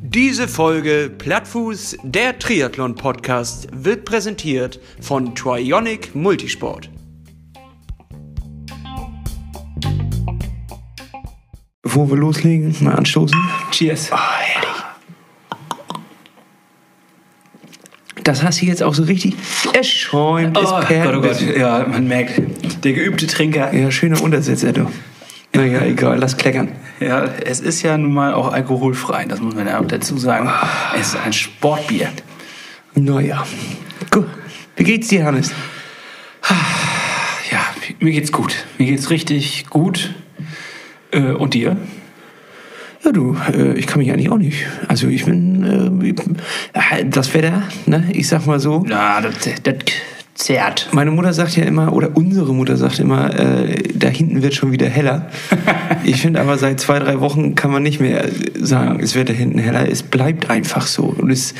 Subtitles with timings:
[0.00, 6.90] Diese Folge Plattfuß, der Triathlon-Podcast, wird präsentiert von Trionic Multisport.
[11.82, 13.38] Bevor wir loslegen, mal anstoßen.
[13.70, 14.10] Cheers.
[14.12, 14.82] Oh, herrlich.
[18.24, 19.36] Das hast du jetzt auch so richtig.
[19.72, 21.22] Es schäumt, es Oh perlt.
[21.22, 21.56] Gott, oh Gott.
[21.56, 22.40] Ja, man merkt,
[22.84, 23.72] der geübte Trinker.
[23.74, 24.90] Ja, schöne Untersetzer, du.
[25.56, 26.68] Naja, egal, lass kleckern.
[27.00, 30.50] Ja, es ist ja nun mal auch alkoholfrei, das muss man ja auch dazu sagen.
[30.98, 32.08] Es ist ein Sportbier.
[32.94, 33.46] Naja.
[34.10, 34.26] Gut.
[34.76, 35.52] Wie geht's dir, Hannes?
[37.50, 37.60] Ja,
[38.00, 38.66] mir geht's gut.
[38.78, 40.14] Mir geht's richtig gut.
[41.10, 41.76] Äh, und dir?
[43.04, 44.66] Ja, du, äh, ich kann mich eigentlich auch nicht.
[44.88, 46.12] Also ich bin,
[46.72, 48.84] äh, das Wetter, ne, ich sag mal so.
[48.88, 49.74] Ja, das, das
[50.36, 50.88] zerrt.
[50.92, 54.70] Meine Mutter sagt ja immer, oder unsere Mutter sagt immer, äh, da hinten wird schon
[54.70, 55.30] wieder heller.
[56.04, 58.26] ich finde aber seit zwei, drei Wochen kann man nicht mehr
[58.60, 59.90] sagen, es wird da hinten heller.
[59.90, 61.04] Es bleibt einfach so.
[61.04, 61.54] Und es,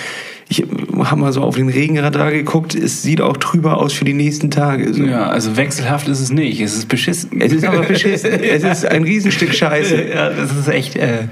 [0.49, 4.13] ich habe mal so auf den Regenradar geguckt, es sieht auch trüber aus für die
[4.13, 4.93] nächsten Tage.
[4.93, 5.05] So.
[5.05, 6.61] Ja, also wechselhaft ist es nicht.
[6.61, 7.41] Es ist beschissen.
[7.41, 8.31] Es ist aber beschissen.
[8.33, 9.97] es ist ein Riesenstück Scheiße.
[10.17, 11.25] Ja, das ist echt, äh,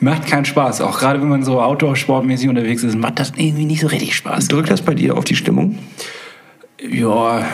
[0.00, 0.80] macht keinen Spaß.
[0.80, 4.48] Auch gerade wenn man so Outdoor-sportmäßig unterwegs ist, macht das irgendwie nicht so richtig Spaß.
[4.48, 5.76] Drückt das bei dir auf die Stimmung?
[6.90, 7.46] Ja,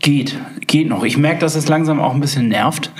[0.00, 1.04] geht, geht noch.
[1.04, 2.90] Ich merke, dass es langsam auch ein bisschen nervt.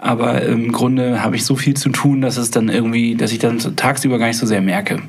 [0.00, 3.40] Aber im Grunde habe ich so viel zu tun, dass es dann irgendwie, dass ich
[3.40, 5.02] dann tagsüber gar nicht so sehr merke.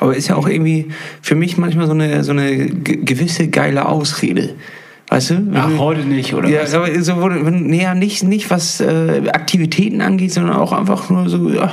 [0.00, 0.88] Aber ist ja auch irgendwie
[1.22, 4.54] für mich manchmal so eine, so eine ge- gewisse geile Ausrede.
[5.14, 5.46] Weißt du?
[5.54, 6.74] Ach, du- heute nicht, oder Ja, was?
[6.74, 11.28] aber so, wenn, nee, ja, nicht, nicht was äh, Aktivitäten angeht, sondern auch einfach nur
[11.28, 11.70] so, ja,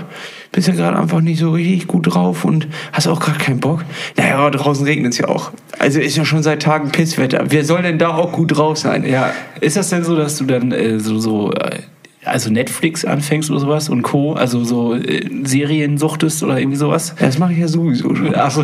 [0.52, 3.84] bist ja gerade einfach nicht so richtig gut drauf und hast auch gerade keinen Bock.
[4.16, 5.52] Naja, aber draußen regnet es ja auch.
[5.80, 7.46] Also ist ja schon seit Tagen Pisswetter.
[7.48, 9.06] Wer soll denn da auch gut drauf sein?
[9.08, 11.80] Ja, ist das denn so, dass du dann äh, so, so äh,
[12.24, 17.16] also Netflix anfängst oder sowas und Co., also so äh, Serien suchtest oder irgendwie sowas?
[17.20, 18.36] Das mache ich ja sowieso schon.
[18.36, 18.64] Achso,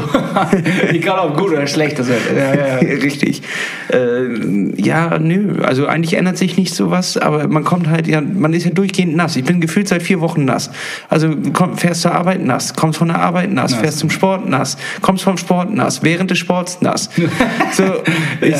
[0.90, 2.22] egal ob gut oder schlecht das wird.
[2.36, 3.00] Ja, ja, ja.
[3.00, 3.42] Richtig.
[3.92, 5.64] Äh, ja, nö.
[5.64, 8.72] Also eigentlich ändert sich nicht so was, aber man kommt halt ja, man ist ja
[8.72, 9.36] durchgehend nass.
[9.36, 10.70] Ich bin gefühlt seit vier Wochen nass.
[11.10, 13.80] Also komm, fährst zur Arbeit nass, kommst von der Arbeit nass, Nass.
[13.82, 17.10] fährst zum Sport nass, kommst vom Sport nass, während des Sports nass.
[17.73, 17.84] so,
[18.42, 18.56] ich,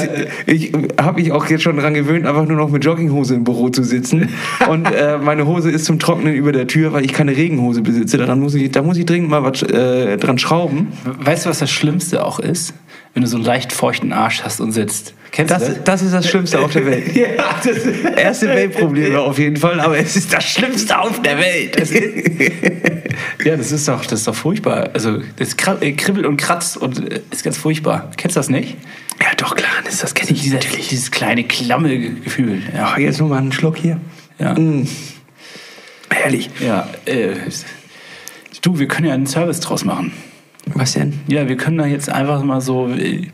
[0.48, 3.70] ich habe mich auch jetzt schon daran gewöhnt, einfach nur noch mit Jogginghose im Büro
[3.70, 4.30] zu sitzen.
[4.68, 8.18] Und äh, meine Hose ist zum Trocknen über der Tür, weil ich keine Regenhose besitze.
[8.18, 10.88] Daran muss ich, da muss ich dringend mal was äh, dran schrauben.
[11.20, 12.74] Weißt du, was das Schlimmste auch ist?
[13.14, 15.14] Wenn du so einen leicht feuchten Arsch hast und sitzt.
[15.32, 15.84] Kennst du Das, das?
[15.84, 17.04] das ist das Schlimmste auf der Welt.
[17.16, 17.26] Ja,
[17.64, 17.78] das
[18.16, 21.76] Erste Weltprobleme auf jeden Fall, aber es ist das Schlimmste auf der Welt.
[23.44, 24.90] Ja, das ist doch, das ist doch furchtbar.
[24.94, 28.12] Also, das äh, kribbelt und kratzt und äh, ist ganz furchtbar.
[28.18, 28.78] Kennst du das nicht?
[29.20, 30.90] Ja, doch, klar, das, das kenne ich Dieser, natürlich.
[30.90, 32.62] dieses kleine, klamme Gefühl.
[32.76, 32.94] Ja.
[32.96, 34.00] Oh, jetzt nur mal einen Schluck hier.
[34.40, 34.54] Ja.
[34.54, 34.88] Mm.
[36.10, 36.50] Herrlich.
[36.60, 37.36] ja äh,
[38.62, 40.12] du, wir können ja einen Service draus machen.
[40.74, 41.20] Was denn?
[41.28, 43.28] Ja, wir können da jetzt einfach mal so äh,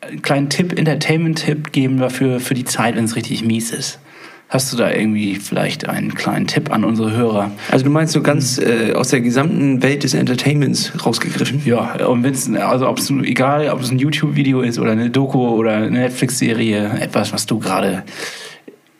[0.00, 4.00] einen kleinen Tipp, Entertainment-Tipp geben dafür für die Zeit, wenn es richtig mies ist.
[4.48, 7.50] Hast du da irgendwie vielleicht einen kleinen Tipp an unsere Hörer?
[7.70, 11.62] Also du meinst so ganz äh, aus der gesamten Welt des Entertainments rausgegriffen?
[11.64, 15.10] Ja, und wenn es, also ob es egal, ob es ein YouTube-Video ist oder eine
[15.10, 18.04] Doku oder eine Netflix-Serie, etwas, was du gerade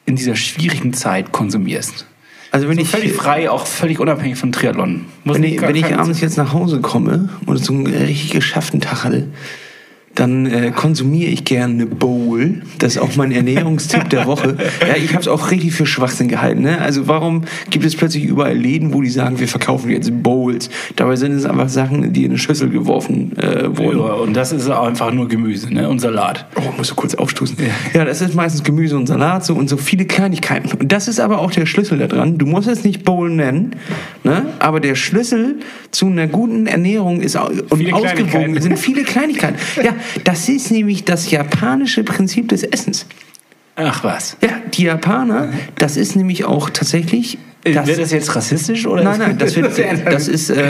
[0.06, 2.06] in dieser schwierigen Zeit konsumierst.
[2.50, 5.06] Also wenn So ich völlig frei, auch völlig unabhängig von Triathlon.
[5.25, 8.81] Muss wenn ich, wenn ich abends jetzt nach Hause komme und so einen richtig geschafften
[8.81, 9.26] Tag hatte,
[10.14, 12.62] dann äh, konsumiere ich gerne eine Bowl.
[12.78, 14.56] Das ist auch mein Ernährungstipp der Woche.
[14.86, 16.62] Ja, ich habe es auch richtig für Schwachsinn gehalten.
[16.62, 16.80] Ne?
[16.80, 20.69] Also warum gibt es plötzlich überall Läden, wo die sagen, wir verkaufen jetzt Bowls?
[20.97, 23.98] Dabei sind es einfach Sachen, die in eine Schüssel geworfen äh, wurden.
[23.98, 25.88] Ja, und das ist einfach nur Gemüse ne?
[25.88, 26.46] und Salat.
[26.56, 27.56] Oh, musst du kurz aufstoßen.
[27.94, 28.04] Ja.
[28.04, 30.70] das ist meistens Gemüse und Salat so und so viele Kleinigkeiten.
[30.78, 32.36] Und das ist aber auch der Schlüssel da dran.
[32.36, 33.76] Du musst es nicht Bowl nennen,
[34.22, 34.46] ne?
[34.58, 35.60] aber der Schlüssel
[35.91, 39.56] zu einer guten Ernährung ist und ausgewogen sind viele Kleinigkeiten.
[39.82, 39.94] Ja,
[40.25, 43.06] das ist nämlich das japanische Prinzip des Essens.
[43.76, 44.37] Ach was.
[44.41, 47.38] Ja, die Japaner, das ist nämlich auch tatsächlich.
[47.72, 49.02] Das, Wird das jetzt rassistisch oder?
[49.02, 49.72] Nein, nein, das, wird,
[50.05, 50.62] das ist äh,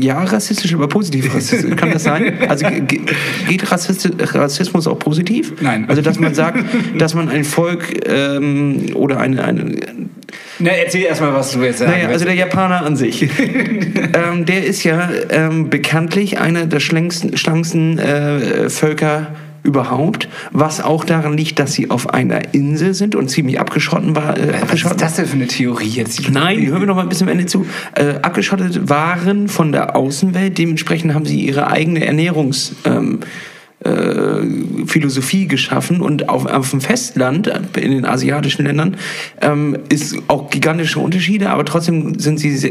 [0.00, 1.76] ja rassistisch, aber positiv rassistisch.
[1.76, 2.34] Kann das sein?
[2.48, 3.00] Also ge- ge-
[3.46, 5.52] geht Rassismus auch positiv?
[5.60, 5.84] Nein.
[5.88, 6.58] Also dass man sagt,
[6.98, 9.76] dass man ein Volk ähm, oder eine, eine
[10.58, 14.66] Na, erzähl erstmal, was du jetzt sagen naja, also der Japaner an sich, ähm, der
[14.66, 19.28] ist ja ähm, bekanntlich einer der schlanksten, schlanksten äh, Völker
[19.62, 24.36] überhaupt, was auch daran liegt, dass sie auf einer Insel sind und ziemlich abgeschotten war.
[24.36, 26.30] Äh, Was abgeschotten ist das denn für eine Theorie jetzt?
[26.30, 27.66] Nein, hören wir noch mal ein bisschen am Ende zu.
[27.94, 32.74] Äh, abgeschottet waren von der Außenwelt, dementsprechend haben sie ihre eigene Ernährungs...
[32.84, 33.20] Ähm,
[33.84, 38.96] äh, Philosophie geschaffen und auf, auf dem Festland, in den asiatischen Ländern,
[39.40, 42.70] ähm, ist auch gigantische Unterschiede, aber trotzdem sind sie sehr,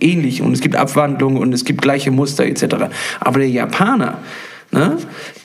[0.00, 2.64] ähnlich und es gibt Abwandlungen und es gibt gleiche Muster etc.
[3.20, 4.18] Aber der Japaner,
[4.72, 4.96] Ne?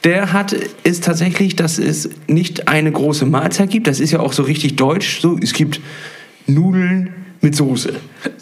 [0.04, 3.88] Der hat ist tatsächlich, dass es nicht eine große Mahlzeit gibt.
[3.88, 5.19] Das ist ja auch so richtig deutsch.
[5.22, 5.81] So, es gibt
[6.45, 7.10] Nudeln
[7.42, 7.94] mit Soße.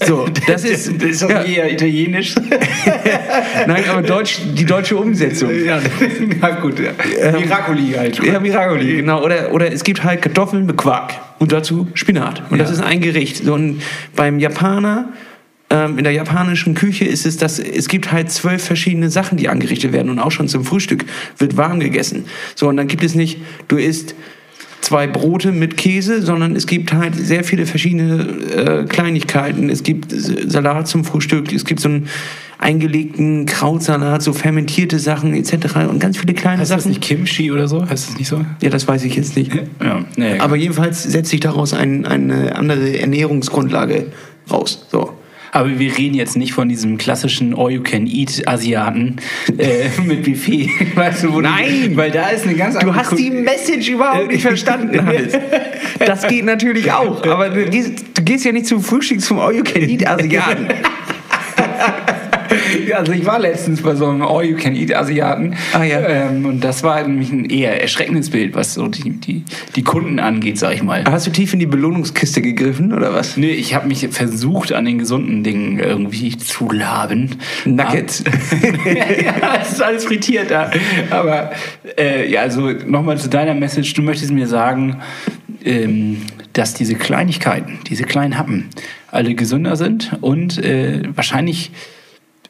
[0.06, 2.36] So, das ist, das ist doch ja, eher italienisch.
[3.68, 5.52] nein, aber deutsch, die deutsche Umsetzung.
[5.66, 5.80] ja,
[6.42, 6.76] ja, gut.
[6.80, 7.32] Ja.
[7.32, 8.24] Miracoli halt.
[8.24, 9.24] Ja, Miracoli, genau.
[9.24, 12.44] Oder, oder es gibt halt Kartoffeln mit Quark und dazu Spinat.
[12.50, 12.76] Und das Ja.
[12.76, 13.44] ist ein Gericht.
[13.44, 13.82] So, und
[14.16, 15.10] beim Japaner,
[15.74, 19.50] ähm, in der japanischen Küche ist es, dass es gibt halt zwölf verschiedene Sachen, die
[19.50, 20.12] angerichtet werden.
[20.12, 21.06] Und auch schon zum Frühstück
[21.40, 22.25] wird warm gegessen.
[22.54, 24.14] So, und dann gibt es nicht, du isst
[24.81, 29.70] zwei Brote mit Käse, sondern es gibt halt sehr viele verschiedene äh, Kleinigkeiten.
[29.70, 32.08] Es gibt Salat zum Frühstück, es gibt so einen
[32.60, 35.88] eingelegten Krautsalat, so fermentierte Sachen etc.
[35.90, 36.90] und ganz viele kleine Heißt das Sachen.
[36.90, 37.81] nicht Kimchi oder so?
[37.81, 38.46] Heißt das nicht so?
[38.62, 39.52] Ja, das weiß ich jetzt nicht.
[39.81, 44.08] Ja, nee, Aber jedenfalls setzt sich daraus ein, eine andere Ernährungsgrundlage
[44.52, 44.86] raus.
[44.92, 45.14] So.
[45.54, 49.18] Aber wir reden jetzt nicht von diesem klassischen All-You-Can-Eat-Asiaten
[49.60, 50.68] äh, mit Buffet.
[50.96, 51.90] Weißt du, wo Nein!
[51.90, 55.34] Die, weil da ist eine ganz Du andere hast die Message überhaupt nicht verstanden, Hannes.
[56.00, 60.70] Das geht natürlich auch, aber du gehst, du gehst ja nicht zum Frühstück zum All-You-Can-Eat-Asiaten.
[62.94, 65.56] Also ich war letztens bei so einem All-You-Can-Eat-Asiaten.
[65.74, 66.00] Ah, ja.
[66.08, 69.44] ähm, und das war nämlich ein eher erschreckendes Bild, was so die, die,
[69.76, 71.04] die Kunden angeht, sag ich mal.
[71.06, 73.38] Hast du tief in die Belohnungskiste gegriffen, oder was?
[73.38, 77.38] Nö, ich habe mich versucht, an den gesunden Dingen irgendwie zu laben.
[77.66, 78.24] Nuggets.
[78.86, 80.72] ja, es ist alles frittiert da.
[81.10, 81.52] Aber
[81.98, 83.94] äh, ja, also nochmal zu deiner Message.
[83.94, 85.02] Du möchtest mir sagen,
[85.64, 86.22] ähm,
[86.54, 88.70] dass diese Kleinigkeiten, diese kleinen Happen,
[89.12, 91.72] alle gesünder sind und äh, wahrscheinlich,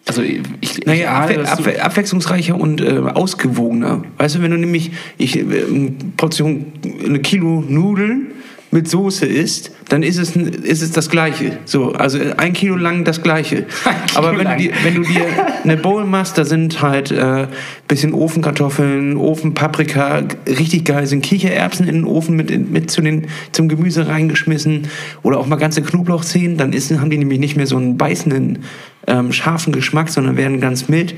[0.06, 4.04] also ich, ich Naja, ahne, abwe abwechslungsreicher und äh, ausgewogener.
[4.18, 6.66] Weißt du, wenn du nämlich ich, äh, eine Portion,
[7.06, 8.32] eine Kilo Nudeln
[8.74, 11.60] mit Soße isst, dann ist es, ist es das Gleiche.
[11.66, 13.68] So, also ein Kilo lang das Gleiche.
[14.16, 15.26] Aber wenn du, dir, wenn du dir
[15.64, 17.48] eine Bowl machst, da sind halt äh,
[17.88, 23.70] bisschen Ofenkartoffeln, Ofenpaprika, richtig geil sind Kichererbsen in den Ofen mit, mit zu den, zum
[23.70, 24.88] Gemüse reingeschmissen
[25.22, 28.64] oder auch mal ganze Knoblauchzehen, dann ist, haben die nämlich nicht mehr so einen beißenden,
[29.06, 31.14] ähm, scharfen Geschmack, sondern werden ganz mild.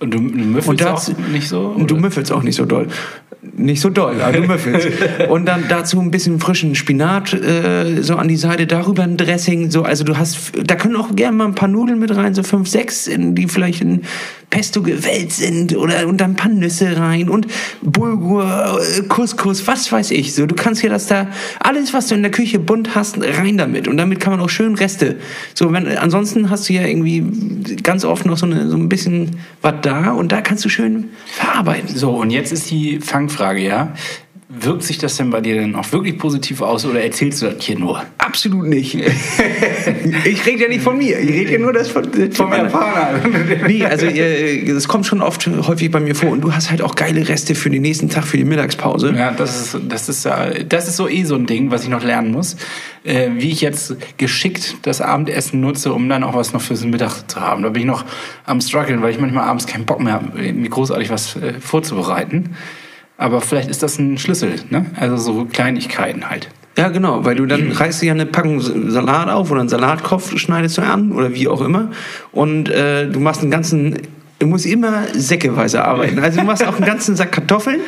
[0.00, 1.68] und du, du müffelst auch nicht so?
[1.68, 2.02] Und du oder?
[2.02, 2.88] müffelst auch nicht so doll.
[3.40, 4.88] Nicht so doll, aber du müffelst.
[5.28, 9.70] und dann dazu ein bisschen frischen Spinat äh, so an die Seite, darüber ein Dressing.
[9.70, 12.42] So, also du hast, da können auch gerne mal ein paar Nudeln mit rein, so
[12.42, 14.02] fünf, sechs, in, die vielleicht in
[14.50, 17.46] Pesto gewälzt sind oder und dann ein paar Nüsse rein und
[17.82, 20.34] Bulgur, äh, Couscous, was weiß ich.
[20.34, 21.28] So, du kannst hier das da
[21.60, 23.88] alles, was du in der Küche bunt hast, rein damit.
[23.88, 25.16] Und damit kann man auch schön Reste.
[25.54, 29.36] So, wenn ansonsten hast du ja irgendwie ganz oft noch so, eine, so ein bisschen
[29.60, 31.94] was da und da kannst du schön verarbeiten.
[31.94, 33.92] So, und jetzt ist die Fangfrage, ja.
[34.50, 37.62] Wirkt sich das denn bei dir denn auch wirklich positiv aus oder erzählst du das
[37.62, 38.02] hier nur?
[38.16, 38.94] Absolut nicht.
[40.24, 41.18] ich rede ja nicht von mir.
[41.18, 42.70] Ich rede ja nur das von, von meiner
[43.66, 46.30] Nee, also äh, das kommt schon oft häufig bei mir vor.
[46.30, 49.12] Und du hast halt auch geile Reste für den nächsten Tag, für die Mittagspause.
[49.14, 50.26] Ja, das ist, das ist,
[50.66, 52.56] das ist so eh so ein Ding, was ich noch lernen muss.
[53.04, 57.30] Äh, wie ich jetzt geschickt das Abendessen nutze, um dann auch was noch fürs Mittag
[57.30, 57.62] zu haben.
[57.62, 58.06] Da bin ich noch
[58.46, 62.56] am struggeln, weil ich manchmal abends keinen Bock mehr habe, mir großartig was äh, vorzubereiten.
[63.18, 64.86] Aber vielleicht ist das ein Schlüssel, ne?
[64.96, 66.48] Also so Kleinigkeiten halt.
[66.78, 70.38] Ja, genau, weil du dann reißt du ja eine Packung Salat auf oder einen Salatkopf
[70.38, 71.90] schneidest du an oder wie auch immer.
[72.30, 73.98] Und äh, du machst einen ganzen,
[74.38, 76.20] du musst immer säckeweise arbeiten.
[76.20, 77.80] Also du machst auch einen ganzen Sack Kartoffeln,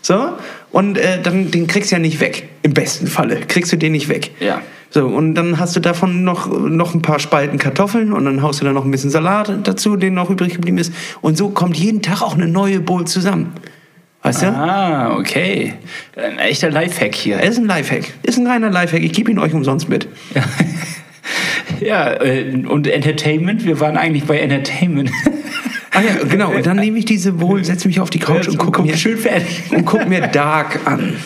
[0.00, 0.30] so,
[0.70, 2.48] und äh, dann den kriegst du ja nicht weg.
[2.62, 4.30] Im besten Falle kriegst du den nicht weg.
[4.40, 4.62] Ja.
[4.88, 8.62] So, und dann hast du davon noch, noch ein paar Spalten Kartoffeln und dann haust
[8.62, 10.94] du da noch ein bisschen Salat dazu, den noch übrig geblieben ist.
[11.20, 13.52] Und so kommt jeden Tag auch eine neue Bowl zusammen.
[14.22, 14.46] Weißt du?
[14.48, 15.74] Ah, okay.
[16.16, 17.36] Ein echter Lifehack hier.
[17.36, 18.04] Er ist ein Lifehack.
[18.24, 19.02] Ist ein reiner Lifehack.
[19.02, 20.08] Ich gebe ihn euch umsonst mit.
[21.80, 25.10] Ja, äh, und Entertainment, wir waren eigentlich bei Entertainment.
[25.90, 26.52] Ah ja, genau.
[26.52, 29.16] Und dann nehme ich diese Bowl, setze mich auf die Couch und gucke mir, schön
[29.16, 29.62] fertig.
[29.72, 31.16] und guck mir Dark an.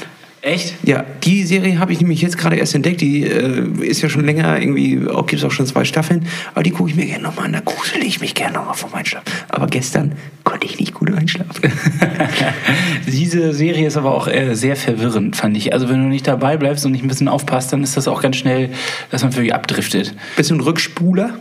[0.43, 0.75] Echt?
[0.83, 3.01] Ja, die Serie habe ich nämlich jetzt gerade erst entdeckt.
[3.01, 6.27] Die äh, ist ja schon länger irgendwie, auch gibt es auch schon zwei Staffeln.
[6.53, 7.53] Aber die gucke ich mir gerne nochmal an.
[7.53, 9.25] Da grusel ich mich gerne nochmal vom Einschlafen.
[9.51, 11.73] Aber gestern konnte ich nicht gut einschlafen.
[13.07, 15.73] Diese Serie ist aber auch äh, sehr verwirrend, fand ich.
[15.73, 18.21] Also wenn du nicht dabei bleibst und nicht ein bisschen aufpasst, dann ist das auch
[18.21, 18.71] ganz schnell,
[19.11, 20.13] dass man wirklich abdriftet.
[20.35, 21.35] Bisschen Rückspuler.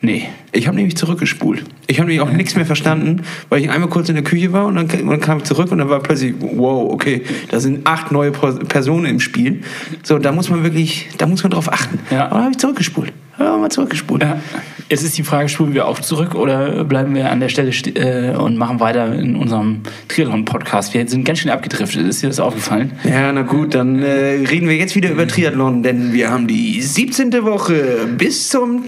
[0.00, 0.28] Nee.
[0.52, 1.64] Ich habe nämlich zurückgespult.
[1.86, 4.66] Ich habe nämlich auch nichts mehr verstanden, weil ich einmal kurz in der Küche war
[4.66, 7.86] und dann, und dann kam ich zurück und dann war plötzlich, wow, okay, da sind
[7.86, 9.62] acht neue Personen im Spiel.
[10.04, 11.98] So, da muss man wirklich, da muss man drauf achten.
[12.10, 12.26] Ja.
[12.30, 13.12] Aber habe ich zurückgespult.
[13.38, 14.22] Wir mal zurückgespult.
[14.22, 14.40] Ja.
[14.88, 18.34] Jetzt ist die Frage, spulen wir auch zurück oder bleiben wir an der Stelle äh,
[18.34, 20.92] und machen weiter in unserem Triathlon-Podcast?
[20.92, 22.92] Wir sind ganz schön abgedriftet, ist dir das aufgefallen?
[23.04, 26.82] Ja, na gut, dann äh, reden wir jetzt wieder über Triathlon, denn wir haben die
[26.82, 27.44] 17.
[27.44, 28.82] Woche bis zum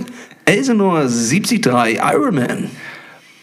[0.50, 2.71] Elsenor 73 Ironman.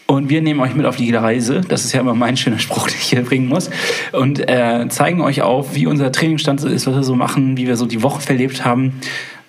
[0.04, 1.62] Und wir nehmen euch mit auf die Reise.
[1.66, 3.70] Das ist ja immer mein schöner Spruch, den ich hier bringen muss.
[4.12, 7.76] Und äh, zeigen euch auf, wie unser Trainingsstand ist, was wir so machen, wie wir
[7.76, 9.00] so die Woche verlebt haben,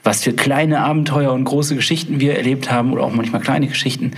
[0.05, 4.11] was für kleine Abenteuer und große Geschichten wir erlebt haben oder auch manchmal kleine Geschichten.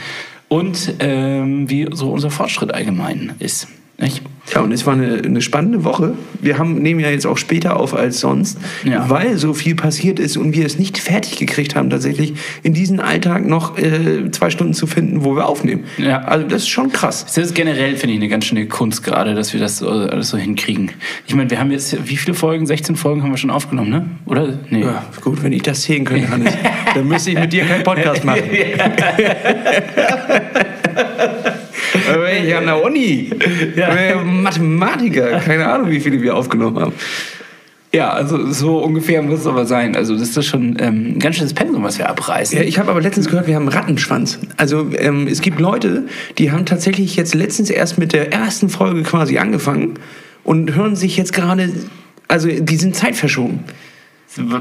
[0.48, 3.68] Und ähm, wie so unser Fortschritt allgemein ist.
[3.98, 4.22] Nicht?
[4.54, 6.14] Ja, und es war eine, eine spannende Woche.
[6.42, 9.10] Wir haben, nehmen ja jetzt auch später auf als sonst, Ja.
[9.10, 13.00] weil so viel passiert ist und wir es nicht fertig gekriegt haben, tatsächlich in diesen
[13.00, 15.86] Alltag noch äh, zwei Stunden zu finden, wo wir aufnehmen.
[15.98, 16.22] Ja.
[16.24, 17.26] Also das ist schon krass.
[17.26, 20.30] Das ist generell, finde ich, eine ganz schöne Kunst gerade, dass wir das so, alles
[20.30, 20.92] so hinkriegen.
[21.28, 22.66] Ich meine, wir haben jetzt, wie viele Folgen?
[22.66, 24.06] 16 Folgen haben wir schon aufgenommen, ne?
[24.26, 24.60] Oder?
[24.70, 24.82] Nee.
[24.82, 26.54] Ja, gut, wenn ich das sehen könnte, Hannes,
[26.96, 28.42] dann müsste ich mit dir keinen Podcast machen.
[32.38, 33.30] Aber ich an der Uni.
[33.76, 34.22] Ja.
[34.24, 35.40] Mathematiker.
[35.40, 36.94] Keine Ahnung, wie viele wir aufgenommen haben.
[37.94, 39.98] Ja, also so ungefähr muss es aber sein.
[39.98, 42.58] Also das ist schon ähm, ein ganz schönes Pensum, was wir abreißen.
[42.58, 44.40] Ja, ich habe aber letztens gehört, wir haben einen Rattenschwanz.
[44.56, 46.08] Also ähm, es gibt Leute,
[46.38, 49.96] die haben tatsächlich jetzt letztens erst mit der ersten Folge quasi angefangen
[50.46, 51.70] und hören sich jetzt gerade,
[52.30, 53.60] also die sind zeitverschoben.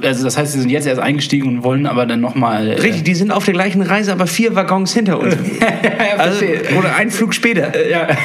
[0.02, 2.68] Also das heißt, sie sind jetzt erst eingestiegen und wollen aber dann nochmal...
[2.68, 5.36] Äh, Richtig, die sind auf der gleichen Reise, aber vier Waggons hinter uns.
[6.18, 6.44] also,
[6.76, 7.88] oder ein Flug später.
[7.88, 8.08] ja.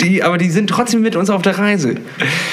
[0.00, 1.96] Die, aber die sind trotzdem mit uns auf der Reise.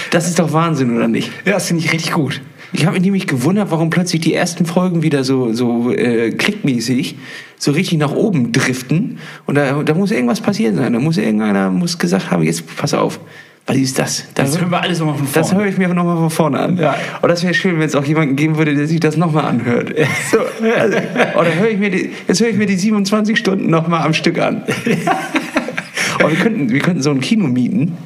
[0.09, 1.29] Das ist doch Wahnsinn, oder nicht?
[1.45, 2.41] ja, das finde ich richtig gut.
[2.73, 7.15] Ich habe mich nämlich gewundert, warum plötzlich die ersten Folgen wieder so, so äh, klickmäßig
[7.57, 9.19] so richtig nach oben driften.
[9.45, 10.93] Und da, da muss irgendwas passiert sein.
[10.93, 13.19] Da muss irgendeiner muss gesagt haben, jetzt pass auf.
[13.67, 14.25] Was ist das?
[14.35, 15.63] Das hören wir alles nochmal von Das vorne.
[15.63, 16.77] höre ich mir nochmal von vorne an.
[16.77, 16.95] Ja.
[17.21, 19.91] Und das wäre schön, wenn es auch jemanden geben würde, der sich das nochmal anhört.
[20.31, 20.97] So, also,
[21.39, 24.37] oder höre ich mir die, jetzt höre ich mir die 27 Stunden nochmal am Stück
[24.39, 24.63] an.
[26.19, 27.97] Aber wir könnten, wir könnten so ein Kino mieten.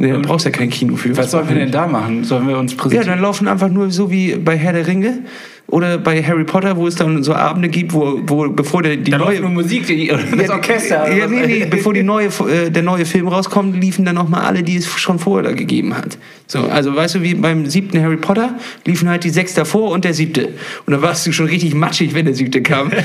[0.00, 1.16] Nee, da brauchst ja kein Kino für.
[1.16, 2.22] Was sollen wir denn da machen?
[2.24, 3.08] Sollen wir uns Ja, präsentieren?
[3.08, 5.20] dann laufen einfach nur so wie bei Herr der Ringe
[5.66, 9.10] oder bei Harry Potter, wo es dann so Abende gibt, wo, wo bevor der, die
[9.10, 11.12] da neue nur Musik, die, das Ja, Orchester.
[11.14, 14.42] Ja, nee, nee, bevor die neue, äh, der neue Film rauskommt, liefen dann noch mal
[14.42, 16.16] alle, die es schon vorher da gegeben hat.
[16.46, 18.54] So, also weißt du, wie beim siebten Harry Potter
[18.86, 20.50] liefen halt die sechs davor und der siebte.
[20.86, 22.92] Und dann warst du schon richtig matschig, wenn der siebte kam.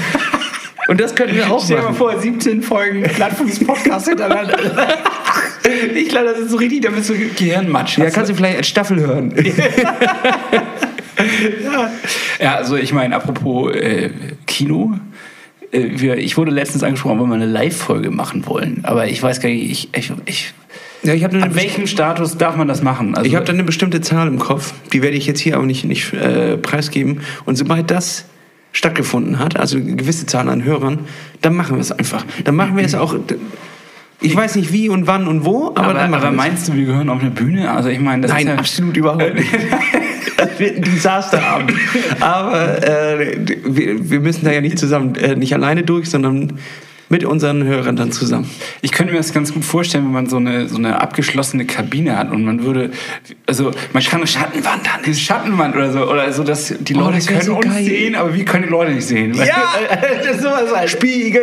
[0.90, 1.96] Und das könnten wir auch Stell dir mal machen.
[1.98, 4.58] vor, 17 Folgen Plattfuß-Podcast hintereinander.
[5.96, 7.98] ich glaube, das ist so richtig, da bist du Gehirnmatsch.
[7.98, 9.34] Ja, kannst du vielleicht als Staffel hören.
[12.40, 14.10] Ja, also ich meine, apropos äh,
[14.48, 14.96] Kino.
[15.72, 18.82] Äh, wir, ich wurde letztens angesprochen, ob wir mal eine Live-Folge machen wollen.
[18.84, 20.54] Aber ich weiß gar nicht, ich, ich, ich,
[21.04, 23.16] Ja, ich habe an welchem Status darf man das machen?
[23.16, 25.64] Also, ich hab da eine bestimmte Zahl im Kopf, die werde ich jetzt hier auch
[25.64, 27.22] nicht, nicht äh, preisgeben.
[27.46, 28.26] Und sobald das
[28.72, 31.00] stattgefunden hat, also eine gewisse Zahl an Hörern,
[31.42, 32.26] dann machen wir es einfach.
[32.44, 33.16] Dann machen wir es auch.
[34.24, 36.86] Ich weiß nicht wie und wann und wo, aber, aber, dann aber meinst du, wir
[36.86, 37.70] gehören auf eine Bühne?
[37.70, 39.52] Also ich meine, das Nein, ist ja, absolut überhaupt nicht.
[40.36, 41.74] Das wird ein Desasterabend.
[42.20, 46.60] Aber äh, wir, wir müssen da ja nicht zusammen, äh, nicht alleine durch, sondern
[47.10, 48.50] mit unseren Hörern dann zusammen.
[48.82, 52.18] Ich könnte mir das ganz gut vorstellen, wenn man so eine, so eine abgeschlossene Kabine
[52.18, 52.92] hat und man würde,
[53.46, 57.00] also man kann eine Schattenwand haben, diese Schattenwand oder so, oder so, dass die Oh,
[57.00, 57.84] Leute wär können so uns geil.
[57.84, 59.34] sehen, aber wir können die Leute nicht sehen.
[59.34, 59.46] Ja!
[60.24, 60.90] das ist sowas halt.
[60.90, 61.42] Spiegel,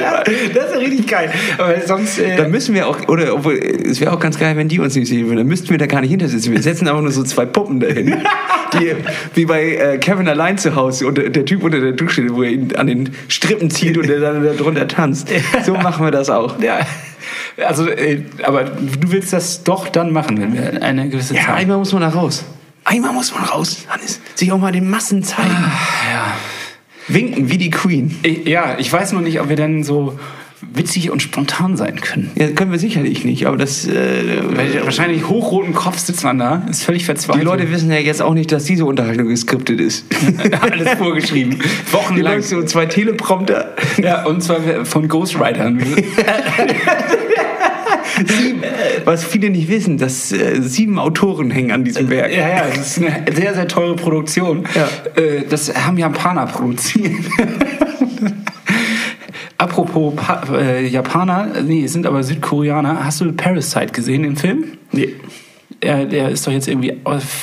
[0.00, 0.22] ja,
[0.54, 1.32] das ist ja richtig geil.
[1.56, 4.68] Aber sonst, äh, Dann müssen wir auch, oder obwohl, es wäre auch ganz geil, wenn
[4.68, 5.38] die uns nicht sehen würden.
[5.38, 6.52] Dann müssten wir da gar nicht hinter sitzen.
[6.52, 8.16] Wir setzen einfach nur so zwei Puppen dahin.
[8.74, 8.92] Die,
[9.34, 12.42] wie bei äh, Kevin allein zu Hause und der, der Typ unter der Dusche, wo
[12.42, 15.28] er ihn an den Strippen zieht und er dann da drunter tanzt.
[15.64, 16.60] So machen wir das auch.
[16.60, 16.80] ja,
[17.66, 21.54] also, äh, aber du willst das doch dann machen, wenn wir eine gewisse Ja, Zeit.
[21.56, 22.44] einmal muss man da raus.
[22.84, 24.20] Einmal muss man raus, Hannes.
[24.34, 25.50] Sich auch mal den Massen zeigen.
[25.50, 26.32] ja.
[27.08, 28.18] Winken wie die Queen.
[28.22, 30.18] Ich, ja, ich weiß nur nicht, ob wir dann so
[30.72, 32.30] witzig und spontan sein können.
[32.34, 33.86] Ja, können wir sicherlich nicht, aber das.
[33.86, 34.42] Äh,
[34.82, 37.44] wahrscheinlich hochroten Kopf sitzt man da, ist völlig die verzweifelt.
[37.44, 40.06] Leute wissen ja jetzt auch nicht, dass diese Unterhaltung geskriptet ist.
[40.60, 41.58] alles vorgeschrieben.
[41.60, 42.42] Die Wochenlang.
[42.42, 43.74] So zwei Teleprompter.
[43.98, 45.82] Ja, und zwar von Ghostwritern.
[49.04, 52.32] Was viele nicht wissen, dass äh, sieben Autoren hängen an diesem Werk.
[52.32, 54.64] Ja, ja, das ist eine sehr, sehr teure Produktion.
[54.74, 54.88] Ja.
[55.20, 57.12] Äh, Das haben Japaner produziert.
[60.06, 63.04] Apropos äh, Japaner, nee, sind aber Südkoreaner.
[63.04, 64.64] Hast du Parasite gesehen, den Film?
[64.92, 65.14] Nee.
[65.82, 66.94] Der, der ist doch jetzt irgendwie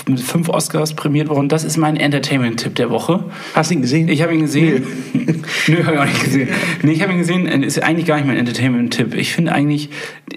[0.08, 1.48] mit fünf Oscars prämiert worden.
[1.48, 3.24] Das ist mein Entertainment-Tipp der Woche.
[3.54, 4.10] Hast du ihn gesehen?
[4.10, 4.84] Ich habe ihn gesehen.
[5.68, 6.50] Nö, habe ich auch nicht gesehen.
[6.82, 7.48] Nee, ich habe ihn gesehen.
[7.48, 9.16] äh, Ist eigentlich gar nicht mein Entertainment-Tipp.
[9.16, 9.90] Ich finde eigentlich,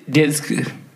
[0.06, 0.44] der ist.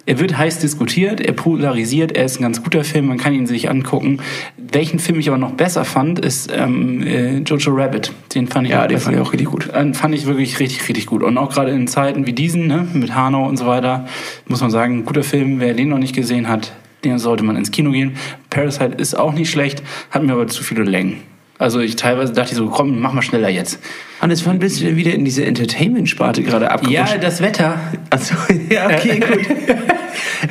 [0.04, 3.46] Er wird heiß diskutiert, er polarisiert, er ist ein ganz guter Film, man kann ihn
[3.46, 4.18] sich angucken.
[4.56, 8.10] Welchen Film ich aber noch besser fand, ist ähm, äh, Jojo Rabbit.
[8.34, 9.68] Den fand ich Ja, auch den fand ich auch richtig gut.
[9.68, 11.22] Äh, Fand ich wirklich richtig, richtig gut.
[11.22, 14.06] Und auch gerade in Zeiten wie diesen, ne, mit Hanau und so weiter,
[14.48, 15.60] muss man sagen, ein guter Film.
[15.60, 16.72] Wer den noch nicht gesehen hat,
[17.04, 18.16] den sollte man ins Kino gehen.
[18.50, 21.18] Parasite ist auch nicht schlecht, hat mir aber zu viele Längen.
[21.62, 23.78] Also ich teilweise dachte ich so, komm, mach mal schneller jetzt.
[24.20, 27.22] Hannes, wann bist du denn wieder in diese Entertainment-Sparte gerade abgerutscht?
[27.22, 27.78] das Wetter.
[28.10, 28.34] Achso,
[28.68, 29.46] ja, okay, gut.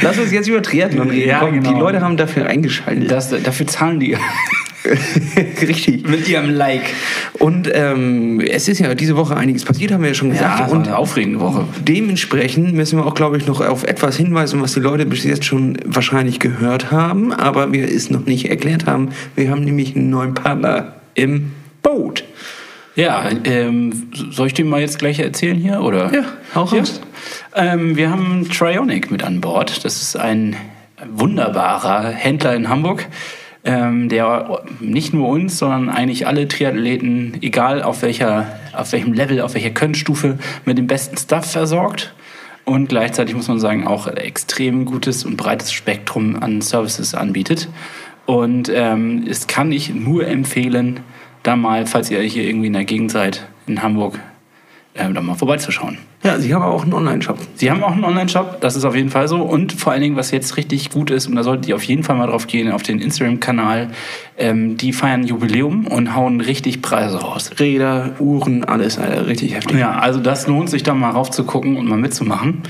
[0.02, 1.28] Lass uns jetzt über Triathlon reden.
[1.28, 1.74] Ja, Komm, genau.
[1.74, 3.12] Die Leute haben dafür eingeschaltet.
[3.12, 4.18] Das, dafür zahlen die
[5.62, 6.08] Richtig.
[6.08, 6.84] mit ihrem Like.
[7.40, 10.60] Und ähm, es ist ja diese Woche einiges passiert, haben wir ja schon gesagt.
[10.60, 11.66] Ja, und eine aufregende Woche.
[11.86, 15.44] Dementsprechend müssen wir auch, glaube ich, noch auf etwas hinweisen, was die Leute bis jetzt
[15.44, 19.10] schon wahrscheinlich gehört haben, aber wir es noch nicht erklärt haben.
[19.36, 22.24] Wir haben nämlich einen neuen Partner im Boot.
[22.96, 25.82] Ja, ähm, soll ich den mal jetzt gleich erzählen hier?
[25.82, 26.14] Oder?
[26.14, 26.26] Ja,
[26.56, 27.02] hau raus.
[27.56, 29.86] Ähm, wir haben Trionic mit an Bord.
[29.86, 30.56] Das ist ein
[31.10, 33.08] wunderbarer Händler in Hamburg,
[33.64, 39.42] ähm, der nicht nur uns, sondern eigentlich alle Triathleten, egal auf, welcher, auf welchem Level,
[39.42, 42.14] auf welcher Könnenstufe, mit dem besten Stuff versorgt.
[42.66, 47.70] Und gleichzeitig muss man sagen, auch extrem gutes und breites Spektrum an Services anbietet.
[48.32, 51.02] Und ähm, es kann ich nur empfehlen,
[51.44, 54.18] da mal, falls ihr hier irgendwie in der Gegend seid, in Hamburg,
[54.96, 55.98] ähm, da mal vorbeizuschauen.
[56.24, 57.38] Ja, sie haben auch einen Online-Shop.
[57.56, 59.42] Sie haben auch einen Online-Shop, das ist auf jeden Fall so.
[59.42, 62.04] Und vor allen Dingen, was jetzt richtig gut ist, und da solltet ihr auf jeden
[62.04, 63.90] Fall mal drauf gehen, auf den Instagram-Kanal,
[64.38, 67.52] ähm, die feiern Jubiläum und hauen richtig Preise raus.
[67.60, 69.78] Räder, Uhren, alles, Alter, richtig heftig.
[69.78, 72.62] Ja, also das lohnt sich da mal raufzugucken und mal mitzumachen.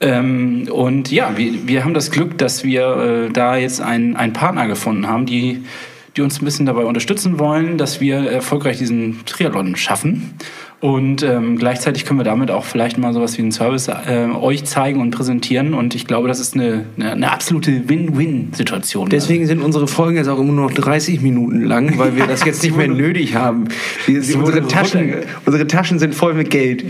[0.00, 4.32] Ähm, und ja, wir, wir haben das Glück, dass wir äh, da jetzt einen, einen
[4.32, 5.64] Partner gefunden haben, die,
[6.16, 10.34] die uns ein bisschen dabei unterstützen wollen, dass wir erfolgreich diesen Triathlon schaffen.
[10.84, 14.64] Und ähm, gleichzeitig können wir damit auch vielleicht mal sowas wie einen Service äh, euch
[14.66, 15.72] zeigen und präsentieren.
[15.72, 19.08] Und ich glaube, das ist eine, eine, eine absolute Win-Win-Situation.
[19.08, 22.44] Deswegen sind unsere Folgen jetzt auch immer nur noch 30 Minuten lang, weil wir das
[22.44, 23.64] jetzt nicht mehr nötig haben.
[24.04, 25.14] Wir, unsere, Taschen,
[25.46, 26.84] unsere Taschen sind voll mit Geld.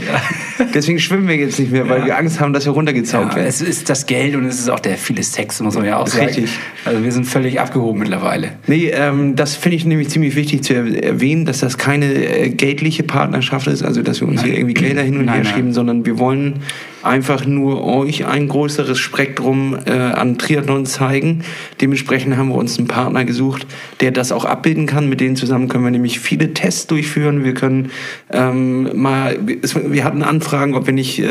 [0.75, 3.47] Deswegen schwimmen wir jetzt nicht mehr, weil wir Angst haben, dass wir runtergezaugt Ja, werden.
[3.47, 6.09] es ist das Geld und es ist auch der viele Sex, muss man ja auch
[6.09, 6.27] sagen.
[6.27, 6.51] Richtig.
[6.85, 8.55] Also wir sind völlig abgehoben mittlerweile.
[8.67, 12.49] Nee, ähm, das finde ich nämlich ziemlich wichtig zu er- erwähnen, dass das keine äh,
[12.51, 15.55] geldliche Partnerschaft ist, also dass wir uns hier irgendwie Gelder hin und Nein, her nein.
[15.55, 16.63] schieben, sondern wir wollen
[17.05, 21.43] einfach nur euch ein größeres Spektrum äh, an Triathlon zeigen.
[21.81, 23.67] Dementsprechend haben wir uns einen Partner gesucht,
[24.01, 25.09] der das auch abbilden kann.
[25.09, 27.45] Mit denen zusammen können wir nämlich viele Tests durchführen.
[27.45, 27.91] Wir können
[28.33, 31.27] ähm, mal, es, wir hatten Anfragen, ob wir nicht äh,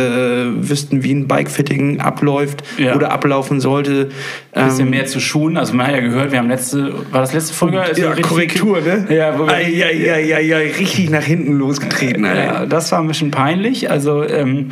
[0.69, 2.95] wüssten, wie ein Bikefitting abläuft Ja.
[2.95, 4.09] oder ablaufen sollte.
[4.51, 5.57] Ein bisschen Ähm, mehr zu Schuhen.
[5.57, 7.79] Also man hat ja gehört, wir haben letzte, war das letzte Folge?
[7.89, 9.07] Ist Ja, richtig- Korrektur, ne?
[9.09, 12.43] Ja, wo wir, ei, ei, ei, richtig nach hinten losgetreten, Alter.
[12.43, 13.89] ja, das war ein bisschen peinlich.
[13.89, 14.69] Also ähm,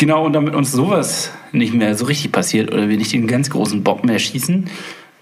[0.00, 3.50] genau, und damit uns sowas nicht mehr so richtig passiert oder wir nicht den ganz
[3.50, 4.68] großen Bock mehr schießen,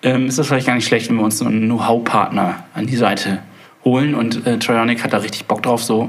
[0.03, 2.97] ähm, ist das vielleicht gar nicht schlecht, wenn wir uns so einen Know-how-Partner an die
[2.97, 3.41] Seite
[3.85, 4.15] holen.
[4.15, 6.09] Und äh, Trionic hat da richtig Bock drauf so.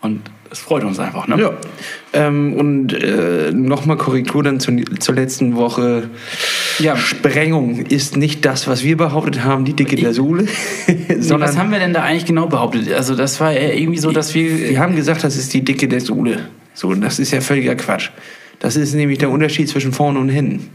[0.00, 1.28] Und es freut uns einfach.
[1.28, 1.38] Ne?
[1.38, 1.50] Ja.
[2.14, 6.08] Ähm, und äh, nochmal Korrektur dann zu, zur letzten Woche.
[6.78, 6.96] Ja.
[6.96, 10.46] Sprengung ist nicht das, was wir behauptet haben, die Dicke der Sohle,
[11.18, 12.92] sondern was haben wir denn da eigentlich genau behauptet?
[12.94, 14.70] Also das war irgendwie so, dass wir...
[14.70, 16.48] wir haben gesagt, das ist die Dicke der Sohle.
[16.76, 18.10] So, und das ist ja völliger Quatsch.
[18.58, 20.70] Das ist nämlich der Unterschied zwischen vorne und hinten.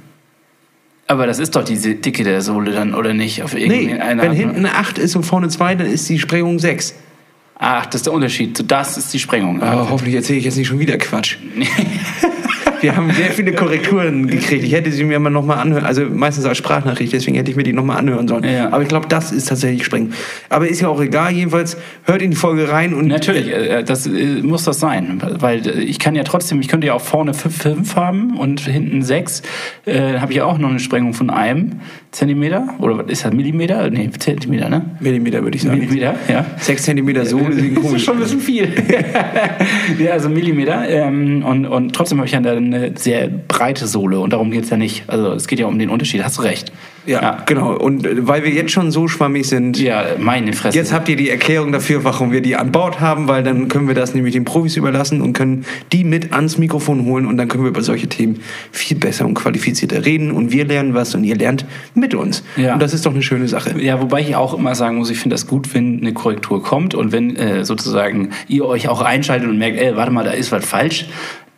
[1.08, 3.44] Aber das ist doch diese Dicke der Sohle dann, oder nicht?
[3.44, 6.96] Auf Nee, wenn hinten eine 8 ist und vorne 2, dann ist die Sprengung 6.
[7.60, 8.58] Ach, das ist der Unterschied.
[8.58, 9.62] So, Das ist die Sprengung.
[9.62, 11.38] Aber hoffentlich erzähle ich jetzt nicht schon wieder Quatsch.
[12.82, 14.64] Wir haben sehr viele Korrekturen gekriegt.
[14.64, 17.64] Ich hätte sie mir mal nochmal anhören, also meistens als Sprachnachricht, deswegen hätte ich mir
[17.64, 18.44] die nochmal anhören sollen.
[18.44, 18.72] Ja.
[18.72, 20.14] Aber ich glaube, das ist tatsächlich Sprengen.
[20.50, 24.08] Aber ist ja auch egal, jedenfalls hört in die Folge rein und Natürlich, äh, das
[24.08, 27.34] äh, muss das sein, weil äh, ich kann ja trotzdem, ich könnte ja auch vorne
[27.34, 29.44] 5 haben und hinten 6.
[29.86, 33.34] Äh, habe ich ja auch noch eine Sprengung von einem Zentimeter oder was ist das,
[33.34, 33.90] Millimeter?
[33.90, 34.86] Nee, Zentimeter, ne?
[35.00, 35.80] Millimeter würde ich sagen.
[35.80, 36.46] Millimeter, ja.
[36.58, 38.04] 6 Zentimeter Sohle sind Das ist komisch.
[38.04, 38.74] schon ein bisschen viel.
[40.00, 40.88] ja, also Millimeter.
[40.90, 42.42] Ähm, und, und trotzdem habe ich ja
[42.74, 45.04] eine sehr breite Sohle und darum geht es ja nicht.
[45.08, 46.72] Also es geht ja um den Unterschied, hast du recht.
[47.06, 47.74] Ja, genau.
[47.76, 50.78] Und äh, weil wir jetzt schon so schwammig sind, Ja, meine Fresse.
[50.78, 53.88] Jetzt habt ihr die Erklärung dafür, warum wir die an Bord haben, weil dann können
[53.88, 57.48] wir das nämlich den Profis überlassen und können die mit ans Mikrofon holen und dann
[57.48, 61.24] können wir über solche Themen viel besser und qualifizierter reden und wir lernen was und
[61.24, 62.44] ihr lernt mit uns.
[62.56, 62.74] Ja.
[62.74, 63.80] Und das ist doch eine schöne Sache.
[63.82, 66.94] Ja, wobei ich auch immer sagen muss, ich finde das gut, wenn eine Korrektur kommt
[66.94, 70.52] und wenn äh, sozusagen ihr euch auch einschaltet und merkt, ey, warte mal, da ist
[70.52, 71.08] was falsch.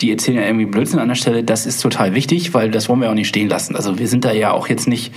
[0.01, 1.43] Die erzählen ja irgendwie Blödsinn an der Stelle.
[1.43, 3.75] Das ist total wichtig, weil das wollen wir auch nicht stehen lassen.
[3.75, 5.13] Also wir sind da ja auch jetzt nicht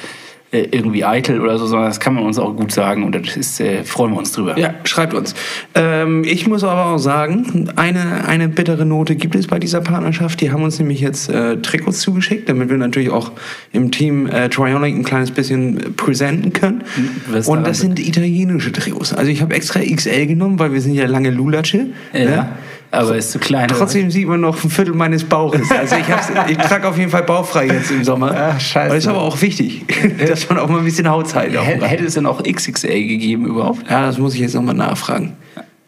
[0.53, 3.37] äh, irgendwie eitel oder so, sondern das kann man uns auch gut sagen und das
[3.37, 4.57] ist, äh, freuen wir uns drüber.
[4.57, 5.35] Ja, schreibt uns.
[5.75, 10.41] Ähm, ich muss aber auch sagen, eine, eine bittere Note gibt es bei dieser Partnerschaft.
[10.41, 13.33] Die haben uns nämlich jetzt äh, Trikots zugeschickt, damit wir natürlich auch
[13.73, 16.85] im Team äh, Trionic ein kleines bisschen präsenten können.
[17.29, 19.13] Was Und das sind italienische Trikots.
[19.13, 21.89] Also ich habe extra XL genommen, weil wir sind ja lange Lulatsche.
[22.13, 22.49] Ja, ne?
[22.91, 23.69] Aber ist zu klein.
[23.69, 25.71] Trotzdem sieht man noch ein Viertel meines Bauches.
[25.71, 26.07] Also ich,
[26.51, 28.33] ich trage auf jeden Fall bauchfrei jetzt im Sommer.
[28.33, 28.87] Ah, scheiße.
[28.87, 29.85] Aber ist aber auch wichtig,
[30.27, 31.91] dass man auch mal ein bisschen Hätte hat.
[31.91, 33.89] hätte es denn auch XXL gegeben überhaupt?
[33.91, 35.37] Ja, das muss ich jetzt nochmal nachfragen.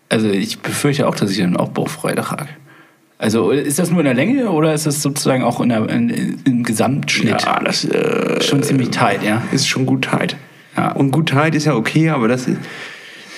[0.08, 2.48] Also ich befürchte auch, dass ich dann auch bauchfrei trage.
[3.18, 6.38] Also ist das nur in der Länge oder ist das sozusagen auch in der, in,
[6.44, 7.42] im Gesamtschnitt?
[7.42, 9.42] Ja, das äh, Schon ziemlich tight, ja.
[9.50, 10.36] ist schon gut tight.
[10.76, 10.92] Ja.
[10.92, 12.58] Und gut tight ist ja okay, aber das ist,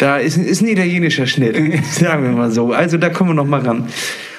[0.01, 1.57] da ist, ist ein italienischer Schnitt,
[1.93, 2.73] sagen wir mal so.
[2.73, 3.87] Also da kommen wir noch mal ran.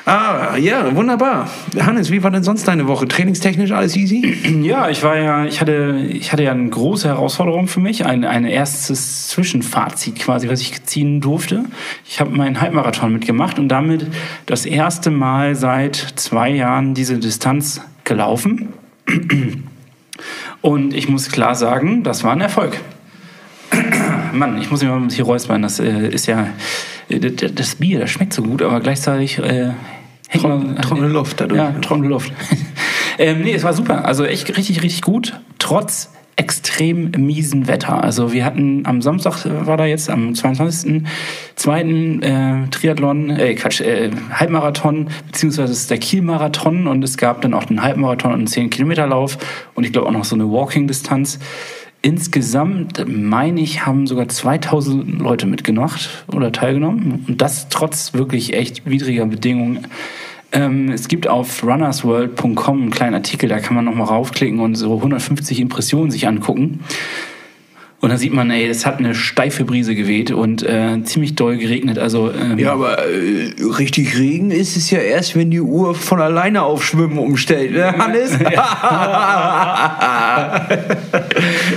[0.04, 1.48] Ah, ja, wunderbar.
[1.80, 3.08] Hannes, wie war denn sonst deine Woche?
[3.08, 4.36] Trainingstechnisch alles easy?
[4.62, 8.26] Ja, ich war ja, ich hatte, ich hatte ja eine große Herausforderung für mich, ein,
[8.26, 11.66] ein erstes Zwischenfazit quasi, was ich ziehen durfte.
[12.06, 14.08] Ich habe meinen Halbmarathon mitgemacht und damit
[14.48, 18.70] das erste Mal seit zwei Jahren diese Distanz gelaufen.
[20.62, 22.80] Und ich muss klar sagen, das war ein Erfolg.
[24.32, 25.62] Mann, ich muss mich mal hier räuspern.
[25.62, 26.48] Das äh, ist ja
[27.10, 29.72] äh, das Bier, das schmeckt so gut, aber gleichzeitig äh,
[30.32, 31.60] trockene Luft dadurch.
[31.60, 32.32] Ja, trockene Luft.
[33.18, 34.06] ähm, nee, es war super.
[34.06, 35.40] Also echt richtig, richtig gut.
[35.60, 36.10] Trotz
[36.42, 38.04] extrem miesen Wetter.
[38.04, 41.04] Also wir hatten am Samstag äh, war da jetzt am 22.
[41.56, 47.54] zweiten äh, Triathlon, äh, Quatsch, äh, Halbmarathon, beziehungsweise ist der Kielmarathon und es gab dann
[47.54, 49.38] auch den Halbmarathon und einen 10 Kilometer Lauf
[49.76, 51.40] und ich glaube auch noch so eine Walking-Distanz.
[52.04, 57.26] Insgesamt, meine ich, haben sogar 2000 Leute mitgemacht oder teilgenommen.
[57.28, 59.88] Und das trotz wirklich echt widriger Bedingungen.
[60.52, 64.96] Ähm, es gibt auf runnersworld.com einen kleinen Artikel, da kann man nochmal raufklicken und so
[64.96, 66.82] 150 Impressionen sich angucken.
[68.02, 71.58] Und da sieht man, ey, es hat eine steife Brise geweht und äh, ziemlich doll
[71.58, 72.00] geregnet.
[72.00, 76.20] Also ähm, Ja, aber äh, richtig Regen ist es ja erst, wenn die Uhr von
[76.20, 78.32] alleine auf Schwimmen umstellt, ne, Hannes?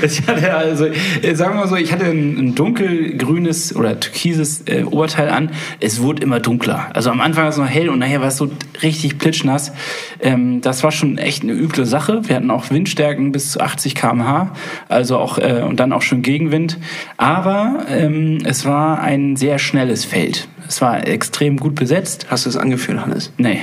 [0.02, 4.62] Ich hatte also, äh, sagen wir mal so, ich hatte ein, ein dunkelgrünes oder türkises
[4.66, 5.50] äh, Oberteil an.
[5.80, 6.88] Es wurde immer dunkler.
[6.94, 8.50] Also am Anfang war es noch hell und nachher war es so
[8.82, 9.72] richtig plitschnass.
[10.20, 12.22] Ähm, das war schon echt eine üble Sache.
[12.28, 14.52] Wir hatten auch Windstärken bis zu 80 km/h,
[14.88, 16.78] also auch äh, und dann auch schon Gegenwind.
[17.16, 20.48] Aber ähm, es war ein sehr schnelles Feld.
[20.66, 22.26] Es war extrem gut besetzt.
[22.30, 23.32] Hast du es angeführt, Hannes?
[23.36, 23.60] Nee.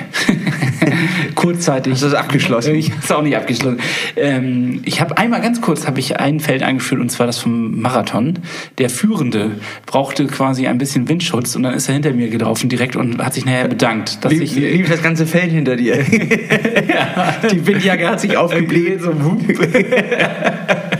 [1.35, 1.93] Kurzzeitig.
[1.93, 2.75] Hast du das abgeschlossen?
[2.75, 3.79] Ich habe es auch nicht abgeschlossen.
[4.15, 7.81] Ähm, ich habe einmal ganz kurz habe ich ein Feld eingeführt und zwar das vom
[7.81, 8.39] Marathon.
[8.77, 9.51] Der Führende
[9.85, 13.33] brauchte quasi ein bisschen Windschutz und dann ist er hinter mir gelaufen direkt und hat
[13.33, 15.97] sich nachher bedankt, dass Lief, ich lief das ganze Feld hinter dir.
[17.51, 19.01] Die Windjacke hat sich aufgebläht.
[19.01, 19.11] so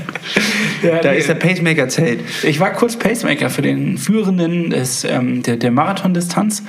[0.88, 1.18] ja, Da nee.
[1.18, 2.22] ist der Pacemaker-Zelt.
[2.44, 6.64] Ich war kurz Pacemaker für den Führenden des, ähm, der, der Marathondistanz.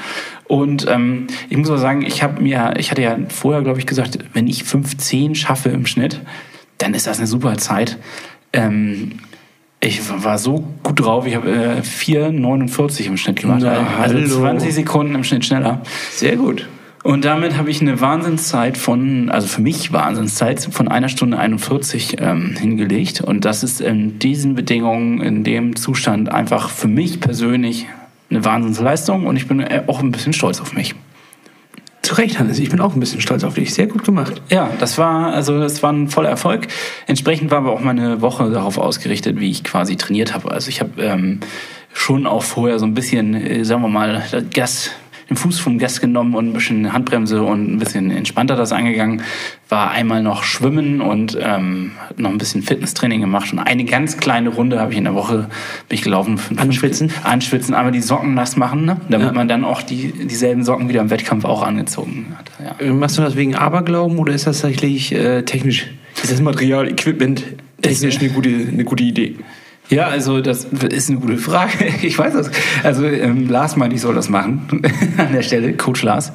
[0.45, 3.87] Und ähm, ich muss auch sagen, ich habe mir, ich hatte ja vorher, glaube ich,
[3.87, 6.21] gesagt, wenn ich 5,10 schaffe im Schnitt,
[6.79, 7.99] dann ist das eine super Zeit.
[8.53, 9.13] Ähm,
[9.81, 13.63] ich war so gut drauf, ich habe äh, 4,49 im Schnitt gemacht.
[13.63, 14.29] Na, also hallo.
[14.29, 15.83] 20 Sekunden im Schnitt schneller.
[16.13, 16.69] Sehr gut.
[17.03, 22.17] Und damit habe ich eine Wahnsinnszeit von, also für mich Wahnsinnszeit von einer Stunde 41
[22.21, 23.21] ähm, hingelegt.
[23.21, 27.87] Und das ist in diesen Bedingungen, in dem Zustand einfach für mich persönlich
[28.31, 29.27] eine Wahnsinnsleistung.
[29.27, 30.95] Und ich bin äh, auch ein bisschen stolz auf mich.
[32.03, 32.59] Zu Recht, Hannes.
[32.61, 33.75] Ich bin auch ein bisschen stolz auf dich.
[33.75, 34.41] Sehr gut gemacht.
[34.49, 36.69] Ja, das war, also das war ein voller Erfolg.
[37.09, 40.53] Entsprechend war aber auch meine Woche darauf ausgerichtet, wie ich quasi trainiert habe.
[40.53, 41.41] Also ich habe ähm,
[41.93, 44.91] schon auch vorher so ein bisschen, äh, sagen wir mal, das Gas,
[45.33, 49.23] den Fuß vom Gas genommen und ein bisschen Handbremse und ein bisschen entspannter das angegangen.
[49.69, 54.51] War einmal noch schwimmen und ähm, noch ein bisschen Fitnesstraining gemacht und eine ganz kleine
[54.51, 55.49] Runde habe ich in der Woche
[55.89, 56.39] bin ich gelaufen.
[56.39, 57.11] Fünf- Anschwitzen?
[57.25, 58.99] Anschwitzen, aber die Socken nass machen, ne?
[59.09, 59.33] damit Ja.
[59.33, 62.51] man dann auch die, dieselben Socken wieder im Wettkampf auch angezogen hat.
[62.81, 62.87] Ja.
[62.87, 65.87] Äh, Machst du das wegen Aberglauben oder ist das tatsächlich äh, technisch?
[66.23, 67.43] Ist das Material, Equipment
[67.81, 69.37] technisch eine gute, eine gute Idee?
[69.89, 71.73] Ja, also das ist eine gute Frage.
[72.03, 72.51] Ich weiß das.
[72.83, 74.83] Also ähm, Lars meint, ich soll das machen
[75.19, 76.33] an der Stelle, Coach Lars.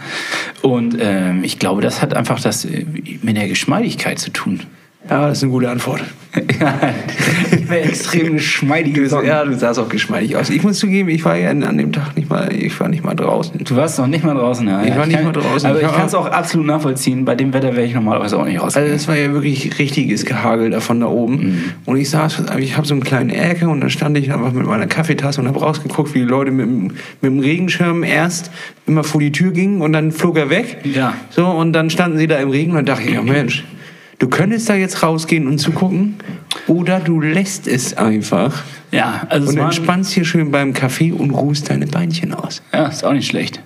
[0.62, 2.86] Und ähm, ich glaube, das hat einfach das äh,
[3.22, 4.62] mit der Geschmeidigkeit zu tun.
[5.10, 6.04] Ja, das ist eine gute Antwort.
[6.60, 9.28] ja, extrem geschmeidige Socken.
[9.28, 10.50] Ja, du sahst auch geschmeidig aus.
[10.52, 13.16] Ich muss zugeben, ich war ja an dem Tag nicht mal, ich war nicht mal
[13.16, 13.64] draußen.
[13.64, 14.84] Du warst noch nicht mal draußen, ja.
[14.84, 15.68] Ich war nicht kann- mal draußen.
[15.70, 17.26] Aber Ich ich kann es auch absolut nachvollziehen.
[17.26, 18.78] Bei dem Wetter wäre ich normalerweise auch nicht raus.
[18.78, 21.74] Also das war ja wirklich richtiges Gehagel da von da oben.
[21.86, 24.68] Und ich saß, ich habe so einen kleinen Ecke und da stand ich einfach mit
[24.68, 28.52] meiner Kaffeetasse und habe rausgeguckt, wie die Leute mit, dem- mit dem Regenschirm erst
[28.86, 30.78] immer vor die Tür gingen und dann flog er weg.
[30.84, 31.14] Ja.
[31.32, 33.64] So, und dann standen sie da im Regen und dann dachte ich, ja Mensch,
[34.20, 36.16] Du könntest da jetzt rausgehen und zugucken
[36.68, 41.70] oder du lässt es einfach Ja, also und entspannst hier schön beim Kaffee und ruhst
[41.70, 42.62] deine Beinchen aus.
[42.74, 43.62] ja, ist auch nicht schlecht.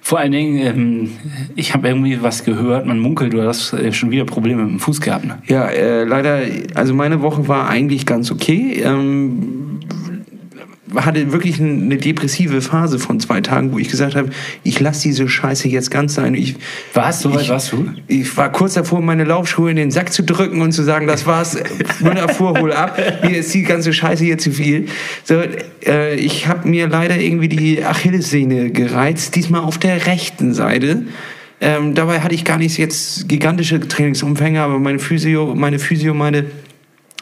[0.00, 1.10] Vor allen Dingen, ähm,
[1.56, 4.80] ich habe irgendwie was gehört, man munkelt, du hast äh, schon wieder Probleme mit dem
[4.80, 5.24] Fuß gehabt.
[5.24, 5.38] Ne?
[5.46, 6.40] Ja, äh, leider,
[6.74, 8.82] also meine Woche war eigentlich ganz okay.
[8.84, 9.73] Ähm,
[10.96, 14.30] hatte wirklich ein- eine depressive Phase von zwei Tagen, wo ich gesagt habe,
[14.62, 16.34] ich lasse diese Scheiße jetzt ganz sein.
[16.34, 16.56] Ich,
[16.92, 17.20] Was?
[17.20, 17.88] So ich, warst du?
[18.08, 21.26] Ich war kurz davor, meine Laufschuhe in den Sack zu drücken und zu sagen, das
[21.26, 21.56] war's,
[22.00, 24.86] Müller-Fuhr, hol ab, mir ist die ganze Scheiße hier zu viel.
[25.24, 25.42] So,
[25.86, 31.04] äh, ich habe mir leider irgendwie die Achillessehne gereizt, diesmal auf der rechten Seite.
[31.60, 36.46] Ähm, dabei hatte ich gar nicht jetzt gigantische Trainingsumfänge, aber meine Physio, meine Physio meinte,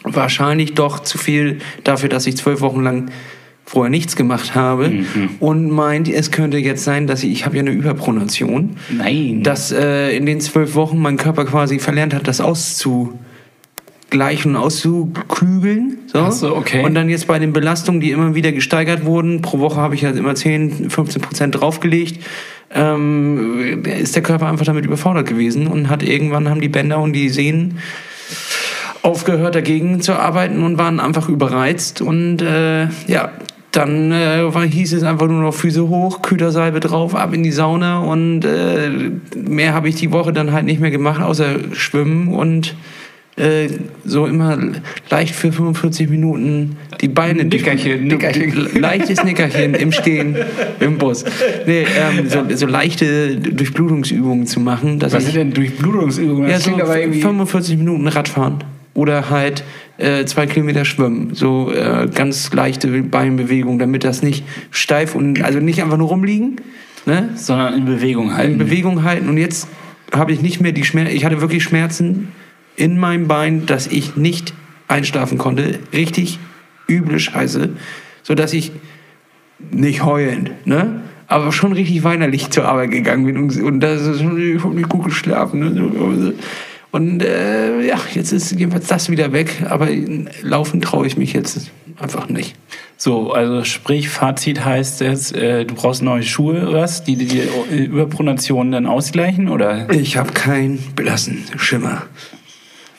[0.04, 3.10] wahrscheinlich doch zu viel dafür, dass ich zwölf Wochen lang
[3.72, 4.92] vorher nichts gemacht habe
[5.40, 9.42] und meint, es könnte jetzt sein, dass ich, ich habe ja eine Überpronation, Nein.
[9.42, 13.16] dass äh, in den zwölf Wochen mein Körper quasi verlernt hat, das auszugleichen
[14.56, 16.00] auszuklügeln.
[16.06, 16.30] So.
[16.30, 16.84] So, okay.
[16.84, 20.04] Und dann jetzt bei den Belastungen, die immer wieder gesteigert wurden, pro Woche habe ich
[20.04, 22.22] halt immer 10, 15 Prozent draufgelegt,
[22.74, 27.14] ähm, ist der Körper einfach damit überfordert gewesen und hat irgendwann haben die Bänder und
[27.14, 27.78] die Sehnen
[29.00, 33.32] aufgehört dagegen zu arbeiten und waren einfach überreizt und äh, ja
[33.72, 38.00] dann äh, hieß es einfach nur noch Füße hoch, Kühlersalbe drauf, ab in die Sauna
[38.00, 38.90] und äh,
[39.36, 42.74] mehr habe ich die Woche dann halt nicht mehr gemacht, außer schwimmen und
[43.36, 43.68] äh,
[44.04, 44.58] so immer
[45.08, 48.78] leicht für 45 Minuten die Beine Nickerchen, durch- Nickerchen.
[48.80, 50.36] leichtes Nickerchen im Stehen
[50.80, 51.24] im Bus
[51.66, 56.44] nee, ähm, so, so leichte Durchblutungsübungen zu machen dass was sind denn Durchblutungsübungen?
[56.50, 57.22] ja, Das so aber irgendwie.
[57.22, 58.58] 45 Minuten Radfahren.
[58.94, 59.64] Oder halt
[59.98, 61.34] äh, zwei Kilometer schwimmen.
[61.34, 66.56] So äh, ganz leichte Beinbewegung, damit das nicht steif und also nicht einfach nur rumliegen,
[67.06, 67.30] ne?
[67.34, 68.52] sondern in Bewegung halten.
[68.52, 69.28] in Bewegung halten.
[69.28, 69.68] Und jetzt
[70.12, 71.14] habe ich nicht mehr die Schmerzen.
[71.14, 72.28] Ich hatte wirklich Schmerzen
[72.76, 74.54] in meinem Bein, dass ich nicht
[74.88, 75.78] einschlafen konnte.
[75.92, 76.38] Richtig
[76.88, 77.70] üble Scheiße.
[78.22, 78.72] So dass ich
[79.70, 81.02] nicht heulend, ne?
[81.28, 84.90] Aber schon richtig weinerlich zur Arbeit gegangen bin und, und das ist, ich habe nicht
[84.90, 85.60] gut geschlafen.
[85.60, 86.34] Ne?
[86.92, 89.88] Und äh, ja, jetzt ist jedenfalls das wieder weg, aber
[90.42, 92.54] laufen traue ich mich jetzt einfach nicht.
[92.98, 97.02] So, also sprich, Fazit heißt jetzt, äh, du brauchst neue Schuhe, was?
[97.02, 99.88] Die die, die Überpronation dann ausgleichen, oder?
[99.90, 102.02] Ich habe keinen blassen Schimmer.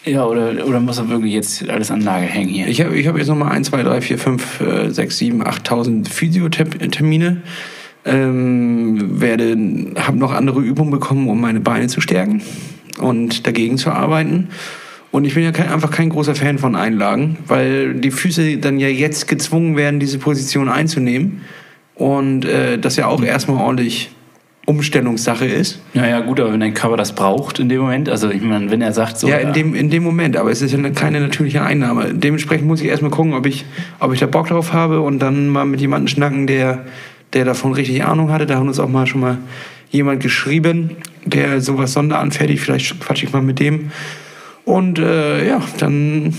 [0.06, 2.68] Ja, oder, oder muss er wirklich jetzt alles an Nagel hängen hier?
[2.68, 6.10] Ich habe ich hab jetzt nochmal 1, 2, 3, 4, 5, äh, 6, 7, 8.000
[6.10, 7.44] Physiothermine.
[8.06, 9.56] Ähm, werde,
[10.02, 12.42] habe noch andere Übungen bekommen, um meine Beine zu stärken
[13.00, 14.50] und dagegen zu arbeiten.
[15.12, 18.80] Und ich bin ja kein, einfach kein großer Fan von Einlagen, weil die Füße dann
[18.80, 21.42] ja jetzt gezwungen werden, diese Position einzunehmen.
[21.96, 24.10] Und äh, das ja auch erstmal ordentlich
[24.66, 25.82] Umstellungssache ist.
[25.94, 28.82] Naja, gut, aber wenn dein Körper das braucht in dem Moment, also ich meine, wenn
[28.82, 29.28] er sagt so.
[29.28, 32.14] Ja, in dem, in dem Moment, aber es ist ja keine natürliche Einnahme.
[32.14, 33.66] Dementsprechend muss ich erstmal gucken, ob ich,
[34.00, 36.86] ob ich da Bock drauf habe und dann mal mit jemandem schnacken, der,
[37.34, 38.46] der davon richtig Ahnung hatte.
[38.46, 39.38] Da hat uns auch mal schon mal
[39.94, 42.62] jemand geschrieben, der sowas sonderanfertigt.
[42.62, 43.92] Vielleicht quatsche ich mal mit dem.
[44.66, 46.34] Und äh, ja, dann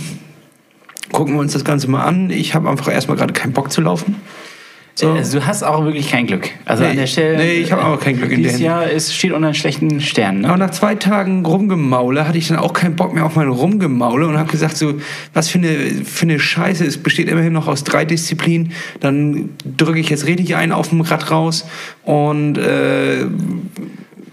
[1.13, 2.31] gucken wir uns das Ganze mal an.
[2.31, 4.17] Ich habe einfach erstmal gerade keinen Bock zu laufen.
[4.97, 5.11] So.
[5.11, 6.51] Also du hast auch wirklich kein Glück.
[6.65, 7.37] Also Nee, an der Stelle.
[7.37, 10.45] nee, ich habe auch kein Glück in Dieses der Jahr ist, steht unter schlechten Sternen.
[10.45, 10.65] Aber Ne?
[10.67, 14.39] nach zwei Tagen Rumgemaule hatte ich dann auch keinen Bock mehr auf mein Rumgemaule und
[14.39, 14.95] habe gesagt, so,
[15.33, 15.69] was für eine,
[16.05, 16.85] für eine Scheiße.
[16.85, 18.71] Es besteht immerhin noch aus drei Disziplinen.
[19.01, 21.67] Dann drücke ich jetzt richtig ein auf dem Rad raus
[22.05, 23.25] und äh,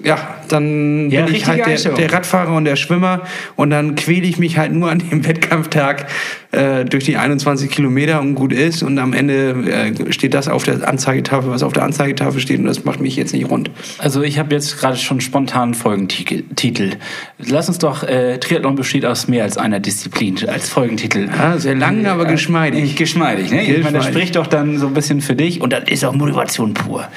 [0.03, 3.21] ja, dann Ja, bin ich halt der, der Radfahrer und der Schwimmer
[3.55, 6.07] und dann quäle ich mich halt nur an dem Wettkampftag
[6.51, 10.63] äh, durch die 21 Kilometer und gut ist und am Ende äh, steht das auf
[10.63, 13.71] der Anzeigetafel, was auf der Anzeigetafel steht und das macht mich jetzt nicht rund.
[13.97, 16.43] Also ich habe jetzt gerade schon spontan Folgentitel.
[16.55, 16.91] Titel.
[17.37, 21.29] Lass uns doch, äh, Triathlon besteht aus mehr als einer Disziplin als Folgentitel.
[21.35, 22.95] Ja, sehr lang, aber geschmeidig.
[22.95, 23.63] Geschmeidig, ne?
[23.63, 26.13] Ich meine, das spricht doch dann so ein bisschen für dich und dann ist auch
[26.13, 27.07] Motivation pur.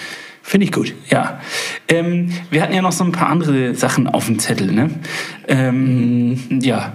[0.46, 0.94] Finde ich gut.
[1.08, 1.40] Ja.
[1.88, 4.90] Ähm, wir hatten ja noch so ein paar andere Sachen auf dem Zettel, ne?
[5.48, 6.92] Ähm, Ja.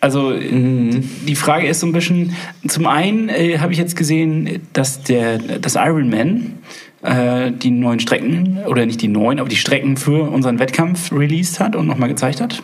[0.00, 2.36] Also äh, die Frage ist so ein bisschen,
[2.68, 6.58] zum einen äh, habe ich jetzt gesehen, dass der das Ironman
[7.00, 11.60] äh, die neuen Strecken, oder nicht die neuen, aber die Strecken für unseren Wettkampf released
[11.60, 12.62] hat und nochmal gezeigt hat.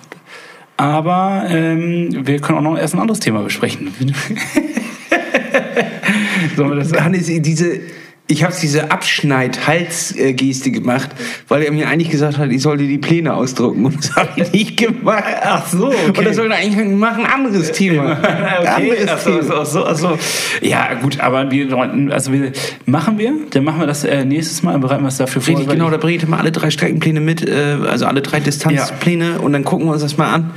[0.77, 3.91] Aber ähm, wir können auch noch erst ein anderes Thema besprechen.
[6.57, 7.81] Sollen wir das Hannes, diese,
[8.31, 11.11] ich habe diese Abschneid-Hals-Geste gemacht,
[11.49, 13.85] weil er mir eigentlich gesagt hat, ich sollte die Pläne ausdrucken.
[13.85, 15.25] Und das habe ich nicht gemacht.
[15.43, 16.13] Ach so, okay.
[16.17, 18.19] Und das sollte eigentlich machen, ein anderes Thema.
[18.61, 19.55] Okay, anderes ach so, Thema.
[19.61, 20.19] ach so, ach so.
[20.61, 22.53] Ja, gut, aber wir wollten, also wir
[22.87, 25.55] machen wir, dann machen wir das äh, nächstes Mal, bereiten wir es dafür vor.
[25.55, 29.41] Richtig, genau, da bringe ich mal alle drei Streckenpläne mit, äh, also alle drei Distanzpläne
[29.41, 30.51] und dann gucken wir uns das mal an.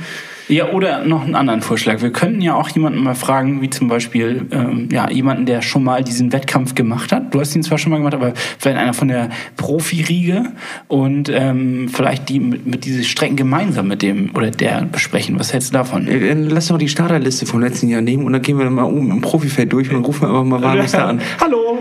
[0.48, 2.02] Ja, oder noch einen anderen Vorschlag.
[2.02, 5.82] Wir könnten ja auch jemanden mal fragen, wie zum Beispiel ähm, ja, jemanden, der schon
[5.82, 7.34] mal diesen Wettkampf gemacht hat.
[7.34, 10.44] Du hast ihn zwar schon mal gemacht, aber vielleicht einer von der Profiriege
[10.88, 15.38] und ähm, vielleicht die mit, mit diese Strecken gemeinsam mit dem oder der besprechen.
[15.38, 16.06] Was hältst du davon?
[16.06, 18.74] Äh, dann Lass doch die Starterliste vom letzten Jahr nehmen und dann gehen wir dann
[18.74, 21.20] mal um im Profifeld durch und rufen einfach mal wahllos da an.
[21.40, 21.78] Hallo!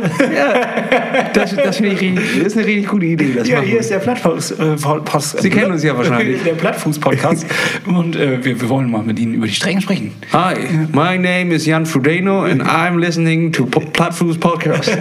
[1.33, 3.33] Das, das finde ich richtig, das ist eine richtig gute Idee.
[3.35, 4.51] Das Ja, machen hier ist der Plattfuß.
[4.51, 6.43] Äh, Post, Sie kennen uns ja wahrscheinlich.
[6.43, 7.45] Der Plattfuß-Podcast.
[7.85, 10.11] und äh, wir, wir wollen mal mit Ihnen über die Strecken sprechen.
[10.31, 10.55] Hi,
[10.91, 14.91] my name is Jan Frodeno and I'm listening to Plattfuß Podcast.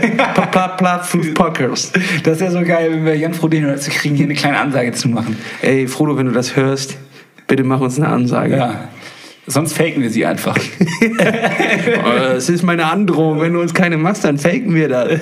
[0.79, 1.99] Plattfuß Podcast.
[2.23, 4.93] Das ist ja so geil, wenn wir Jan Frodeno dazu kriegen, hier eine kleine Ansage
[4.93, 5.37] zu machen.
[5.61, 6.97] Ey, Frodo, wenn du das hörst,
[7.47, 8.57] bitte mach uns eine Ansage.
[8.57, 8.89] Ja.
[9.47, 10.57] Sonst faken wir sie einfach.
[12.15, 13.41] Das ist meine Androhung.
[13.41, 15.13] Wenn du uns keine machst, dann faken wir das.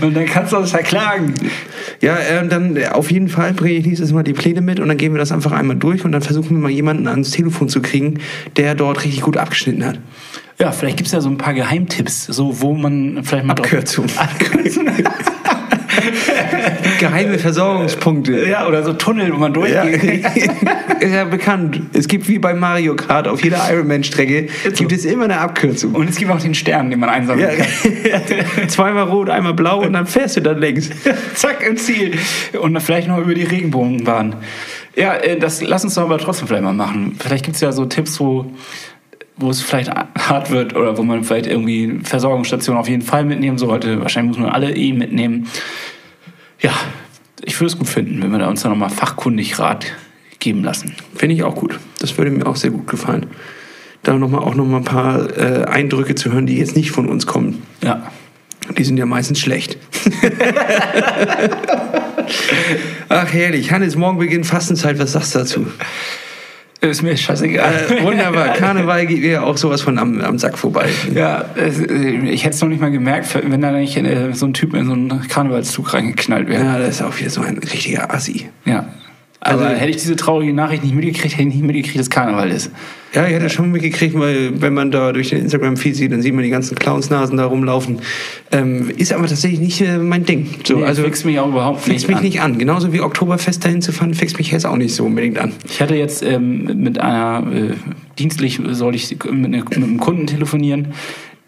[0.00, 1.34] Und dann kannst du uns verklagen.
[2.00, 4.88] Ja, ähm, dann äh, auf jeden Fall bringe ich nächstes Mal die Pläne mit und
[4.88, 7.68] dann gehen wir das einfach einmal durch und dann versuchen wir mal jemanden ans Telefon
[7.68, 8.18] zu kriegen,
[8.56, 10.00] der dort richtig gut abgeschnitten hat.
[10.58, 13.66] Ja, vielleicht gibt es ja so ein paar Geheimtipps, so wo man vielleicht mal drauf-
[13.72, 14.06] Abkürzung.
[17.02, 18.46] Geheime Versorgungspunkte.
[18.48, 19.82] Ja, oder so Tunnel, wo man Ja.
[19.84, 20.24] durchgeht.
[21.00, 21.80] ist ja bekannt.
[21.92, 25.94] Es gibt wie bei Mario Kart auf jeder Ironman-Strecke gibt es immer eine Abkürzung.
[25.94, 28.18] Und es gibt auch den Stern, den man einsammeln Ja.
[28.20, 28.68] kann.
[28.68, 30.90] Zweimal rot, einmal blau und dann fährst du dann längs.
[31.34, 32.12] Zack, im Ziel.
[32.60, 34.36] Und dann vielleicht noch über die Regenbogenbahn.
[34.96, 37.16] Ja, äh, das lass uns doch aber trotzdem vielleicht mal machen.
[37.18, 38.46] Vielleicht gibt es ja so Tipps, wo,
[39.36, 43.58] wo es vielleicht hart wird oder wo man vielleicht irgendwie Versorgungsstationen auf jeden Fall mitnehmen
[43.58, 44.00] sollte.
[44.02, 45.48] Wahrscheinlich muss man alle eh mitnehmen.
[46.62, 46.72] Ja,
[47.44, 49.86] ich würde es gut finden, wenn wir da uns da nochmal fachkundig Rat
[50.38, 50.94] geben lassen.
[51.14, 51.78] Finde ich auch gut.
[51.98, 53.26] Das würde mir auch sehr gut gefallen.
[54.02, 56.90] Da noch mal, auch noch mal ein paar äh, Eindrücke zu hören, die jetzt nicht
[56.90, 57.62] von uns kommen.
[57.82, 58.10] Ja.
[58.76, 59.76] Die sind ja meistens schlecht.
[63.08, 63.72] Ach herrlich.
[63.72, 65.00] Hannes, morgen beginnt Fastenzeit.
[65.00, 65.66] Was sagst du dazu?
[66.82, 67.86] Ist mir scheißegal.
[67.90, 68.54] Äh, wunderbar.
[68.54, 70.88] Karneval geht mir auch sowas von am, am Sack vorbei.
[71.14, 71.70] Ja, äh,
[72.28, 74.86] ich hätte es noch nicht mal gemerkt, wenn da nicht äh, so ein Typ in
[74.86, 76.64] so einen Karnevalszug reingeknallt wäre.
[76.64, 78.50] Ja, das ist auch wieder so ein richtiger Assi.
[78.64, 78.86] Ja.
[79.44, 82.48] Aber Also- hätte ich diese traurige Nachricht nicht mitgekriegt, hätte ich nicht mitgekriegt, dass Karneval
[82.50, 82.70] ist.
[83.12, 86.32] Ja, ich hatte schon mitgekriegt, weil wenn man da durch den Instagram-Feed sieht, dann sieht
[86.32, 87.98] man die ganzen Clownsnasen da rumlaufen.
[88.52, 90.46] Ähm, ist aber tatsächlich nicht äh, mein Ding.
[90.64, 92.22] So, Nee, also fixt mich auch überhaupt nicht mich an.
[92.22, 92.58] nicht an.
[92.58, 95.52] Genauso wie Oktoberfest dahin zu fahren, fixt mich jetzt auch nicht so unbedingt an.
[95.68, 97.70] Ich hatte jetzt ähm, mit einer, äh,
[98.20, 100.88] dienstlich soll ich mit, einer, mit einem Kunden telefonieren.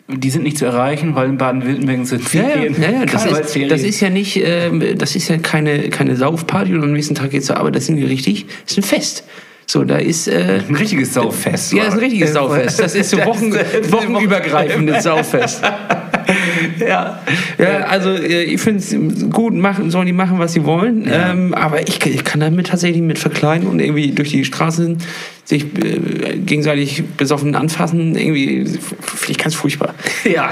[0.06, 2.76] Die sind nicht zu erreichen, weil in Baden-Württemberg sind Ferien.
[2.80, 6.74] ja, ja, das ist, das ist ja nicht, ähm, das ist ja keine, keine Saufparty
[6.74, 7.76] und am nächsten Tag geht's zur Arbeit.
[7.76, 9.24] Das sind wir richtig, das ist ein Fest.
[9.66, 11.72] So, da ist, äh, ein richtiges Sauffest.
[11.72, 12.80] ja, das ist ein richtiges Äh, Sauffest.
[12.80, 15.62] Das ist so Wochen, wochenübergreifendes Sauffest.
[16.78, 17.20] Ja.
[17.58, 18.96] Ja, also äh, ich finde es
[19.30, 21.08] gut, machen, sollen die machen, was sie wollen.
[21.10, 24.98] Ähm, aber ich, ich kann damit tatsächlich mit verkleiden und irgendwie durch die Straßen
[25.44, 28.16] sich äh, gegenseitig besoffen anfassen.
[28.16, 29.94] Irgendwie finde ich ganz furchtbar.
[30.24, 30.50] ja,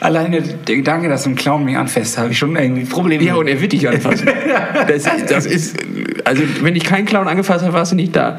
[0.00, 3.24] alleine der Gedanke, dass so ein Clown mich anfasst, habe ich schon irgendwie Probleme.
[3.24, 4.28] Ja, und er wird dich anfassen.
[4.86, 5.76] Das ist, das ist
[6.24, 8.38] also wenn dich kein Clown angefasst hat, warst du nicht da.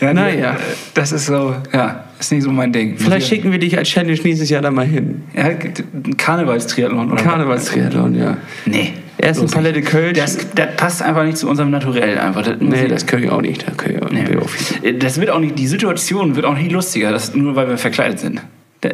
[0.00, 0.56] ja, naja.
[0.94, 2.96] Das ist so, ja, ist nicht so mein Ding.
[2.98, 5.22] Vielleicht schicken wir dich als Challenge nächstes Jahr da mal hin.
[5.36, 8.36] Ja, ein Karnevalstriathlon oder Karnevalstriathlon, ja.
[8.66, 8.92] Nee.
[9.20, 10.16] Erst eine Palette Kölsch.
[10.18, 12.42] Das, das passt einfach nicht zu unserem Naturell einfach.
[12.42, 13.66] Das, nee, ich- das können wir auch nicht.
[13.66, 14.92] Das, können wir auch, Nee.
[14.98, 18.20] das wird auch nicht, die Situation wird auch nicht lustiger, das, nur weil wir verkleidet
[18.20, 18.40] sind.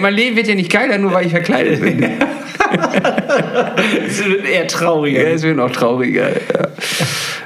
[0.00, 2.00] Mein Leben wird ja nicht geiler, nur weil ich verkleidet bin.
[4.26, 5.22] wird eher trauriger.
[5.22, 6.30] Ja, es wird noch trauriger.
[6.30, 6.68] Ja.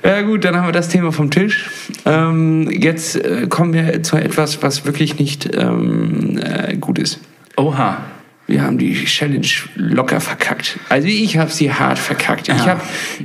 [0.09, 1.68] Ja gut, dann haben wir das Thema vom Tisch.
[2.05, 7.21] Ähm, jetzt äh, kommen wir zu etwas, was wirklich nicht ähm, äh, gut ist.
[7.57, 7.99] Oha.
[8.47, 10.79] Wir haben die Challenge locker verkackt.
[10.88, 12.49] Also ich habe sie hart verkackt.
[12.49, 12.66] Ich Ja.
[12.66, 12.83] hab,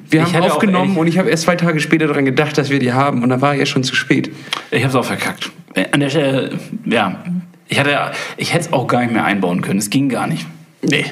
[0.09, 2.69] wir Ich haben auch aufgenommen und ich habe erst zwei Tage später daran gedacht, dass
[2.69, 4.31] wir die haben und da war ja schon zu spät.
[4.69, 5.49] Ich hab's auch verkackt.
[5.91, 7.23] An der Stelle, ja.
[7.69, 9.79] Ich, hatte, ich hätte es auch gar nicht mehr einbauen können.
[9.79, 10.45] Es ging gar nicht.
[10.81, 11.05] Nee.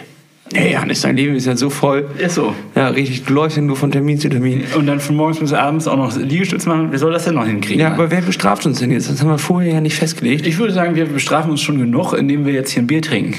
[0.54, 2.10] Nee, Hannes, dein Leben ist ja so voll.
[2.18, 2.54] Ist so.
[2.76, 4.64] Ja, richtig, du läufst ja nur von Termin zu Termin.
[4.76, 6.88] Und dann von morgens bis abends auch noch Liegestütz machen.
[6.92, 7.80] Wer soll das denn noch hinkriegen?
[7.80, 9.10] Ja, aber wer bestraft uns denn jetzt?
[9.10, 10.46] Das haben wir vorher ja nicht festgelegt.
[10.46, 13.36] ich würde sagen, wir bestrafen uns schon genug, indem wir jetzt hier ein Bier trinken.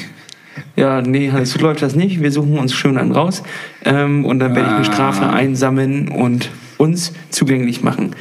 [0.77, 2.23] Ja, nee, Hannes, so läuft das nicht.
[2.23, 3.43] Wir suchen uns schön einen raus
[3.85, 8.15] ähm, und dann werde ich eine Strafe einsammeln und uns zugänglich machen.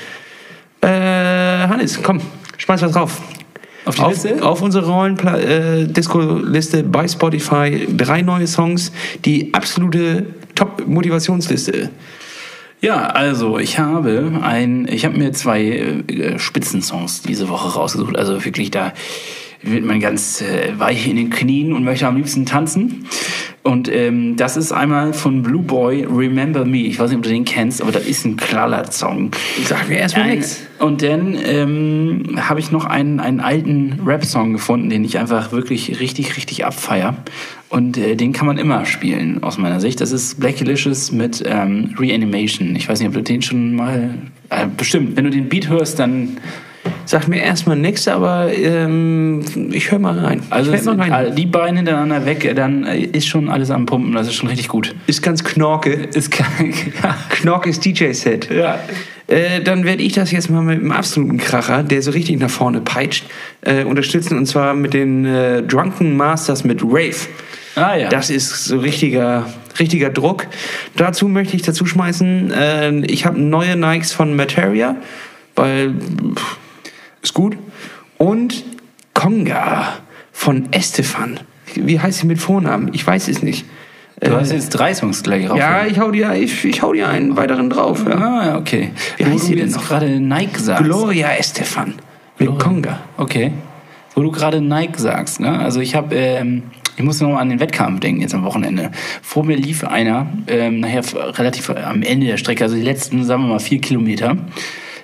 [0.82, 2.20] Äh, Hannes, komm,
[2.58, 3.22] schmeiß was drauf.
[3.86, 4.44] Auf die Auf, Liste?
[4.44, 8.92] auf unsere Rollen-Disco-Liste bei Spotify drei neue Songs,
[9.26, 11.90] die absolute Top-Motivationsliste.
[12.82, 18.18] Ja, also ich habe ein, ich habe mir zwei äh, Spitzensongs diese Woche rausgesucht.
[18.18, 18.94] Also wirklich da
[19.64, 23.06] wird man ganz äh, weich in den Knien und möchte am liebsten tanzen.
[23.64, 26.80] Und ähm, das ist einmal von Blue Boy Remember Me.
[26.80, 29.32] Ich weiß nicht, ob du den kennst, aber das ist ein Knaller-Song.
[29.66, 30.62] Sag mir erstmal nichts.
[30.80, 36.00] Und dann ähm, habe ich noch einen, einen alten Rap-Song gefunden, den ich einfach wirklich
[36.00, 37.16] richtig, richtig abfeier.
[37.70, 40.02] Und äh, den kann man immer spielen, aus meiner Sicht.
[40.02, 42.76] Das ist Black Delicious mit ähm, Reanimation.
[42.76, 44.16] Ich weiß nicht, ob du den schon mal...
[44.50, 46.38] Äh, bestimmt, wenn du den Beat hörst, dann...
[47.06, 49.42] Sag mir erstmal nichts, aber ähm,
[49.72, 50.42] ich höre mal rein.
[50.50, 51.28] Also mal rein.
[51.28, 54.14] äh, die beiden hintereinander weg, äh, dann äh, ist schon alles am Pumpen.
[54.14, 54.96] Das ist schon richtig gut.
[55.08, 55.92] Ist ganz knorke.
[55.92, 56.32] Ist
[57.04, 57.16] ja.
[57.30, 58.50] Knorkes DJ-Set.
[58.52, 58.80] ja.
[59.28, 62.50] Äh, dann werde ich das jetzt mal mit einem absoluten Kracher, der so richtig nach
[62.50, 63.26] vorne peitscht,
[63.62, 64.38] äh, unterstützen.
[64.38, 67.16] Und zwar mit den äh, Drunken Masters mit Rave.
[67.76, 68.10] Ah ja.
[68.10, 69.46] Das ist so richtiger,
[69.80, 70.48] richtiger Druck.
[70.98, 74.98] Dazu möchte ich dazu schmeißen, ich habe neue Nikes von Materia,
[75.56, 75.94] weil
[76.36, 76.58] pff,
[77.22, 77.58] ist gut.
[78.18, 78.64] Und
[79.14, 80.00] Conga
[80.32, 81.40] von Estefan.
[81.76, 82.90] Wie heißt sie mit Vornamen?
[82.94, 83.66] Ich weiß es nicht.
[84.20, 85.58] du hast jetzt drei Songs gleich rauf.
[85.58, 88.06] Ja, ich hau dir, ich, ich hau dir einen weiteren drauf.
[88.08, 88.16] Ja.
[88.16, 88.92] Ah, okay.
[89.18, 89.88] Wie heißt sie denn jetzt noch?
[89.88, 90.84] gerade Nike sagst.
[90.84, 91.96] Gloria Estefan
[92.38, 93.00] mit Conga.
[93.18, 93.52] Okay.
[94.16, 95.60] Wo du gerade Nike sagst, ne?
[95.60, 96.64] Also ich habe, ähm,
[96.98, 98.92] ich muss noch mal an den Wettkampf denken jetzt am Wochenende.
[99.22, 101.04] Vor mir lief einer, ähm, nachher
[101.38, 104.36] relativ am Ende der Strecke, also die letzten, sagen wir mal, vier Kilometer.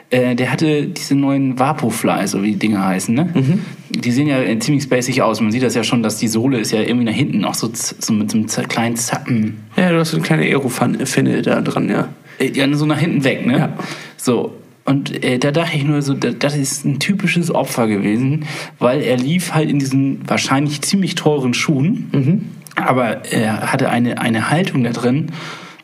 [0.09, 3.29] Äh, der hatte diese neuen Vaporfly, so wie die Dinge heißen, ne?
[3.33, 3.59] Mhm.
[3.89, 5.41] Die sehen ja äh, ziemlich spacig aus.
[5.41, 7.69] Man sieht das ja schon, dass die Sohle ist ja irgendwie nach hinten auch so,
[7.73, 11.89] so mit so einem kleinen Zappen Ja, du hast so eine kleine Aerofinne da dran,
[11.89, 12.07] ja.
[12.39, 13.57] äh, Ja, so nach hinten weg, ne?
[13.57, 13.73] Ja.
[14.15, 14.53] So.
[14.85, 18.45] Und äh, da dachte ich nur so, da, das ist ein typisches Opfer gewesen,
[18.79, 22.45] weil er lief halt in diesen wahrscheinlich ziemlich teuren Schuhen,
[22.77, 25.33] aber er hatte eine, eine Haltung da drin,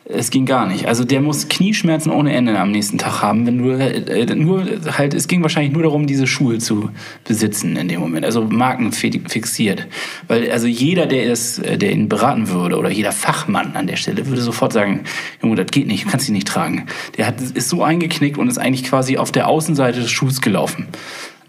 [0.06, 0.86] es ging gar nicht.
[0.88, 4.66] Also der muss Knieschmerzen ohne Ende am nächsten Tag haben, wenn du äh, nur
[4.98, 6.90] halt, es ging wahrscheinlich nur darum, diese Schuhe zu
[7.24, 9.88] besitzen in dem Moment, also Marken fi- fixiert.
[10.28, 13.96] Weil also jeder, der es, äh, der ihn beraten würde oder jeder Fachmann an der
[13.96, 15.06] Stelle würde sofort sagen,
[15.42, 16.88] Junge, das geht nicht, du kannst ihn nicht tragen.
[17.18, 20.88] Der hat, ist so eingeknickt und ist eigentlich quasi auf der Außenseite des Schuhs gelaufen.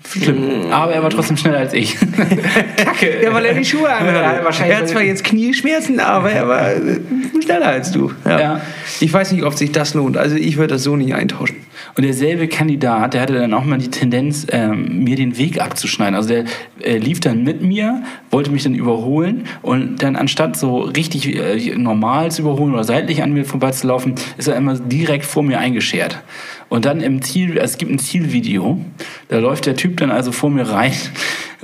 [0.07, 0.71] Schlimm.
[0.71, 1.97] Aber er war trotzdem schneller als ich.
[2.77, 3.23] Kacke.
[3.23, 3.89] Ja, weil er die Schuhe.
[4.05, 7.01] Ja, wahrscheinlich- er hat zwar jetzt Knieschmerzen, aber er war äh,
[7.43, 8.13] schneller als du.
[8.25, 8.41] Ja.
[8.41, 8.61] Ja.
[9.01, 10.17] Ich weiß nicht, ob sich das lohnt.
[10.17, 11.57] Also ich würde das so nicht eintauschen.
[11.97, 16.15] Und derselbe Kandidat, der hatte dann auch mal die Tendenz, ähm, mir den Weg abzuschneiden.
[16.15, 16.45] Also der
[16.83, 21.75] äh, lief dann mit mir, wollte mich dann überholen und dann anstatt so richtig äh,
[21.77, 26.21] normal zu überholen oder seitlich an mir vorbeizulaufen, ist er immer direkt vor mir eingeschert.
[26.69, 28.85] Und dann im Ziel, es gibt ein Zielvideo,
[29.29, 30.93] da läuft der Typ dann also vor mir rein.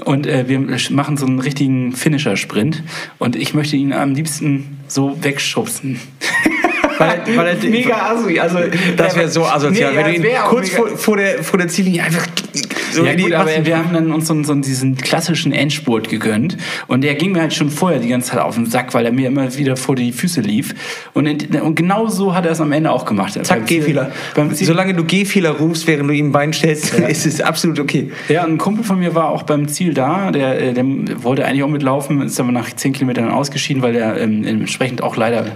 [0.05, 2.82] Und äh, wir machen so einen richtigen Finisher-Sprint.
[3.18, 6.01] Und ich möchte ihn am liebsten so wegschubsen.
[7.01, 8.59] Weil, weil er, Mega assi, also
[8.96, 11.68] Das wäre so asozial, Nee, wenn ja, du ihn kurz vor, vor, der, vor der
[11.68, 12.26] Ziellinie einfach
[12.92, 16.57] so ja gut, aber Massen- wir haben dann uns so, so diesen klassischen Endspurt gegönnt
[16.88, 19.12] und der ging mir halt schon vorher die ganze Zeit auf den Sack, weil er
[19.12, 20.74] mir immer wieder vor die Füße lief
[21.14, 23.34] und, in, und genau so hat er es am Ende auch gemacht.
[23.34, 24.11] Zack, Beim Gehfehler.
[24.34, 28.11] Beim Solange du Gehfehler rufst, während du ihm ein Bein stellst, ist es absolut okay.
[28.28, 30.84] ja, ein Kumpel von mir war auch beim Ziel da, der, äh, der
[31.22, 35.16] wollte eigentlich auch mitlaufen, ist aber nach zehn Kilometern ausgeschieden, weil er ähm, entsprechend auch
[35.16, 35.46] leider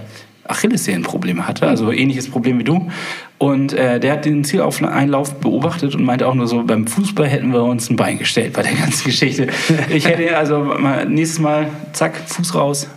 [0.47, 2.89] Achillessehnenprobleme hatte, also ähnliches Problem wie du.
[3.37, 7.51] Und äh, der hat den Zieleinlauf beobachtet und meinte auch nur so, beim Fußball hätten
[7.51, 9.47] wir uns ein Bein gestellt bei der ganzen Geschichte.
[9.89, 12.87] Ich hätte also mal, nächstes Mal, zack, Fuß raus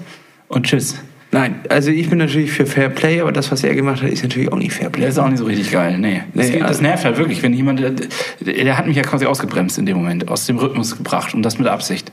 [0.49, 0.96] und tschüss.
[1.30, 4.22] Nein, also ich bin natürlich für Fair Play, aber das, was er gemacht hat, ist
[4.22, 5.03] natürlich auch nicht Fair Play.
[5.03, 6.22] Der ist auch nicht so richtig geil, nee.
[6.32, 7.92] Das, Nee, das also- nervt halt wirklich, wenn jemand, der,
[8.40, 11.59] der hat mich ja quasi ausgebremst in dem Moment, aus dem Rhythmus gebracht und das
[11.59, 12.12] mit Absicht.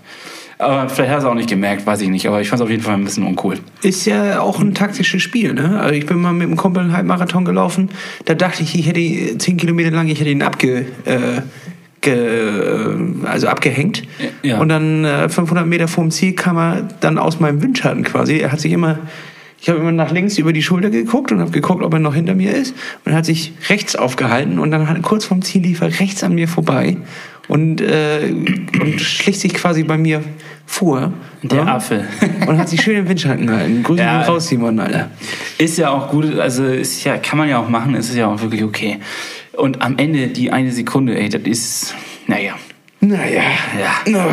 [0.58, 2.64] Aber vielleicht hat er es auch nicht gemerkt, weiß ich nicht, aber ich fand es
[2.64, 3.58] auf jeden Fall ein bisschen uncool.
[3.82, 5.80] Ist ja auch ein taktisches Spiel, ne?
[5.80, 7.90] Also ich bin mal mit einem Kumpel einen Halbmarathon gelaufen,
[8.24, 11.42] da dachte ich, ich hätte zehn Kilometer lang, ich hätte ihn abge, äh,
[12.08, 14.04] äh, also abgehängt.
[14.44, 14.60] Ja.
[14.60, 18.38] Und dann äh, 500 Meter vorm Ziel kam er dann aus meinem Windschatten quasi.
[18.38, 19.00] Er hat sich immer,
[19.60, 22.16] ich habe immer nach links über die Schulter geguckt und habe geguckt, ob er noch
[22.16, 22.76] hinter mir ist.
[23.04, 26.24] Und er hat sich rechts aufgehalten und dann hat, kurz vorm Ziel lief er rechts
[26.24, 26.98] an mir vorbei
[27.48, 28.34] und, äh,
[28.82, 30.24] und schlich sich quasi bei mir
[30.66, 31.14] vor.
[31.44, 31.76] Der Ja.
[31.76, 32.06] Affe.
[32.48, 33.84] Und hat sich schön im Windschatten gehalten.
[33.84, 34.24] Grüße Ja.
[34.24, 35.12] raus, Simon, Alter.
[35.60, 38.42] Ist ja auch gut, also ist ja, kann man ja auch machen, ist ja auch
[38.42, 38.98] wirklich okay.
[39.54, 41.96] Und am Ende die eine Sekunde, ey, das ist,
[42.28, 42.54] naja.
[43.00, 43.44] Naja.
[43.80, 44.12] Ja.
[44.12, 44.26] Naja.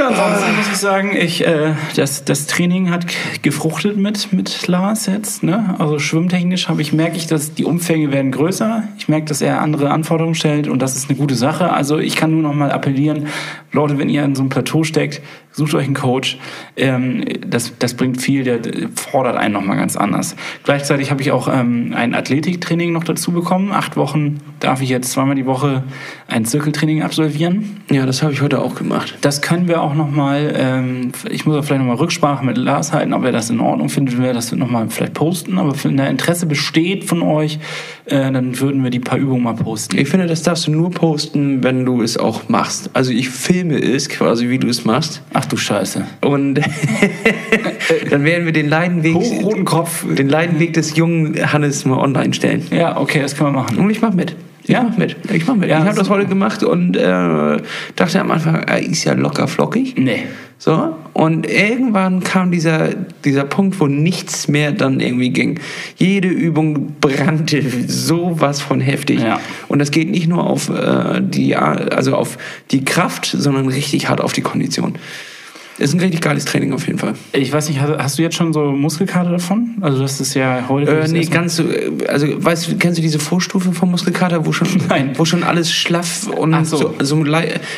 [0.00, 3.04] Ja, ansonsten muss ich sagen, ich, äh, das, das Training hat
[3.42, 5.42] gefruchtet mit, mit Lars jetzt.
[5.42, 5.74] Ne?
[5.78, 8.84] Also schwimmtechnisch habe ich, merke ich, dass die Umfänge werden größer.
[8.96, 11.74] Ich merke, dass er andere Anforderungen stellt und das ist eine gute Sache.
[11.74, 13.26] Also ich kann nur noch mal appellieren,
[13.72, 15.20] Leute, wenn ihr in so einem Plateau steckt,
[15.60, 16.38] sucht euch einen Coach.
[16.76, 18.60] Ähm, das, das bringt viel, der
[18.94, 20.34] fordert einen noch mal ganz anders.
[20.64, 23.70] Gleichzeitig habe ich auch ähm, ein Athletiktraining noch dazu bekommen.
[23.70, 25.84] Acht Wochen darf ich jetzt zweimal die Woche
[26.26, 27.82] ein Zirkeltraining absolvieren.
[27.90, 29.18] Ja, das habe ich heute auch gemacht.
[29.20, 32.92] Das können wir auch auch nochmal, ähm, ich muss auch vielleicht nochmal Rücksprache mit Lars
[32.92, 35.58] halten, ob er das in Ordnung findet, wenn wir das nochmal vielleicht posten.
[35.58, 37.58] Aber wenn da Interesse besteht von euch,
[38.06, 39.98] äh, dann würden wir die paar Übungen mal posten.
[39.98, 42.90] Ich finde, das darfst du nur posten, wenn du es auch machst.
[42.92, 45.22] Also ich filme es quasi, wie du es machst.
[45.32, 46.04] Ach du Scheiße.
[46.22, 46.54] Und
[48.10, 50.04] dann werden wir den Leidenweg, Hochroten Kopf.
[50.08, 52.66] den Leidenweg des jungen Hannes mal online stellen.
[52.70, 53.78] Ja, okay, das können wir machen.
[53.78, 54.34] Und ich mach mit.
[54.62, 54.82] Ich Ja?
[54.82, 55.16] mach mit.
[55.32, 55.68] Ich mach mit.
[55.68, 57.56] Ja, ich habe das heute gemacht und äh,
[57.96, 59.94] dachte am Anfang, er ist ja locker flockig.
[59.96, 60.24] Nee.
[60.58, 62.88] So, und irgendwann kam dieser,
[63.24, 65.58] dieser Punkt, wo nichts mehr dann irgendwie ging.
[65.96, 69.20] Jede Übung brannte sowas von heftig.
[69.22, 69.40] Ja.
[69.68, 72.36] Und das geht nicht nur auf, äh, die, also auf
[72.72, 74.96] die Kraft, sondern richtig hart auf die Kondition.
[75.80, 77.14] Ist ein richtig geiles Training auf jeden Fall.
[77.32, 79.76] Ich weiß nicht, hast, hast du jetzt schon so Muskelkater davon?
[79.80, 80.90] Also das ist ja heute...
[80.90, 84.52] Äh, nee, ganz so, äh, also weißt du, kennst du diese Vorstufe vom Muskelkater, wo
[84.52, 85.12] schon, Nein.
[85.16, 86.94] wo schon alles schlaff und Ach so.
[87.00, 87.24] so.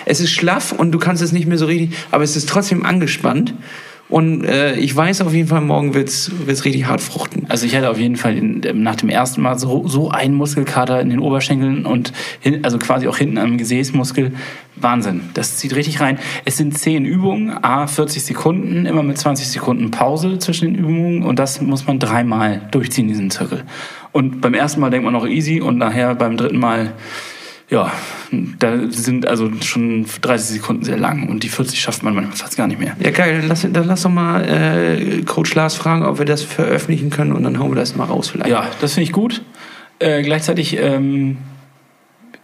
[0.04, 2.84] es ist schlaff und du kannst es nicht mehr so richtig, aber es ist trotzdem
[2.84, 3.54] angespannt.
[4.12, 7.46] Und äh, ich weiß auf jeden Fall, morgen wird's wird's richtig hart fruchten.
[7.48, 11.00] Also ich hatte auf jeden Fall in, nach dem ersten Mal so, so einen Muskelkater
[11.00, 14.32] in den Oberschenkeln und hin, also quasi auch hinten am Gesäßmuskel.
[14.76, 15.22] Wahnsinn.
[15.32, 16.18] Das zieht richtig rein.
[16.44, 21.22] Es sind zehn Übungen, a 40 Sekunden, immer mit 20 Sekunden Pause zwischen den Übungen
[21.22, 23.64] und das muss man dreimal durchziehen, diesen Zirkel.
[24.12, 26.92] Und beim ersten Mal denkt man noch easy und nachher beim dritten Mal,
[27.72, 27.90] ja,
[28.58, 32.54] da sind also schon 30 Sekunden sehr lang und die 40 schafft man manchmal fast
[32.54, 32.94] gar nicht mehr.
[33.02, 33.38] Ja, geil.
[33.40, 37.32] Dann lass, dann lass doch mal äh, Coach Lars fragen, ob wir das veröffentlichen können
[37.32, 38.50] und dann hauen wir das mal raus vielleicht.
[38.50, 39.42] Ja, das finde ich gut.
[40.00, 41.38] Äh, gleichzeitig, ähm,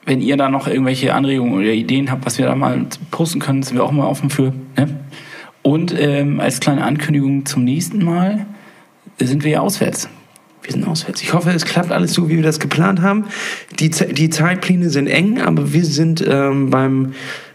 [0.07, 3.63] wenn ihr da noch irgendwelche Anregungen oder Ideen habt, was wir da mal posten können,
[3.63, 4.55] sind wir auch mal offen für.
[4.79, 4.99] Ne?
[5.61, 8.47] Und ähm, als kleine Ankündigung zum nächsten Mal
[9.19, 10.09] sind wir ja auswärts.
[10.75, 11.23] Wir auswärts.
[11.23, 13.25] Ich hoffe, es klappt alles so, wie wir das geplant haben.
[13.79, 17.15] Die, die Zeitpläne sind eng, aber wir sind ähm, beim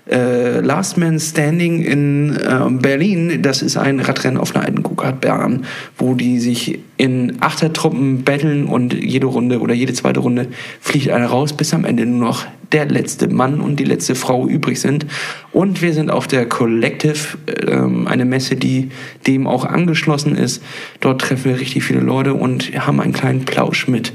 [0.09, 3.41] äh, Last Man Standing in ähm, Berlin.
[3.41, 5.65] Das ist ein Radrennen auf einer alten Go-Kart-Bahn,
[5.97, 10.47] wo die sich in Achtertruppen betteln und jede Runde oder jede zweite Runde
[10.79, 14.47] fliegt einer raus, bis am Ende nur noch der letzte Mann und die letzte Frau
[14.47, 15.05] übrig sind.
[15.51, 17.37] Und wir sind auf der Collective,
[17.67, 18.89] ähm, eine Messe, die
[19.27, 20.63] dem auch angeschlossen ist.
[20.99, 24.13] Dort treffen wir richtig viele Leute und haben einen kleinen Plausch mit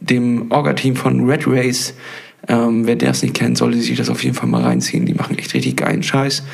[0.00, 1.94] dem Orga-Team von Red Race.
[2.48, 5.06] Ähm, wer das nicht kennt, sollte sich das auf jeden Fall mal reinziehen.
[5.06, 6.44] Die machen echt richtig geilen Scheiß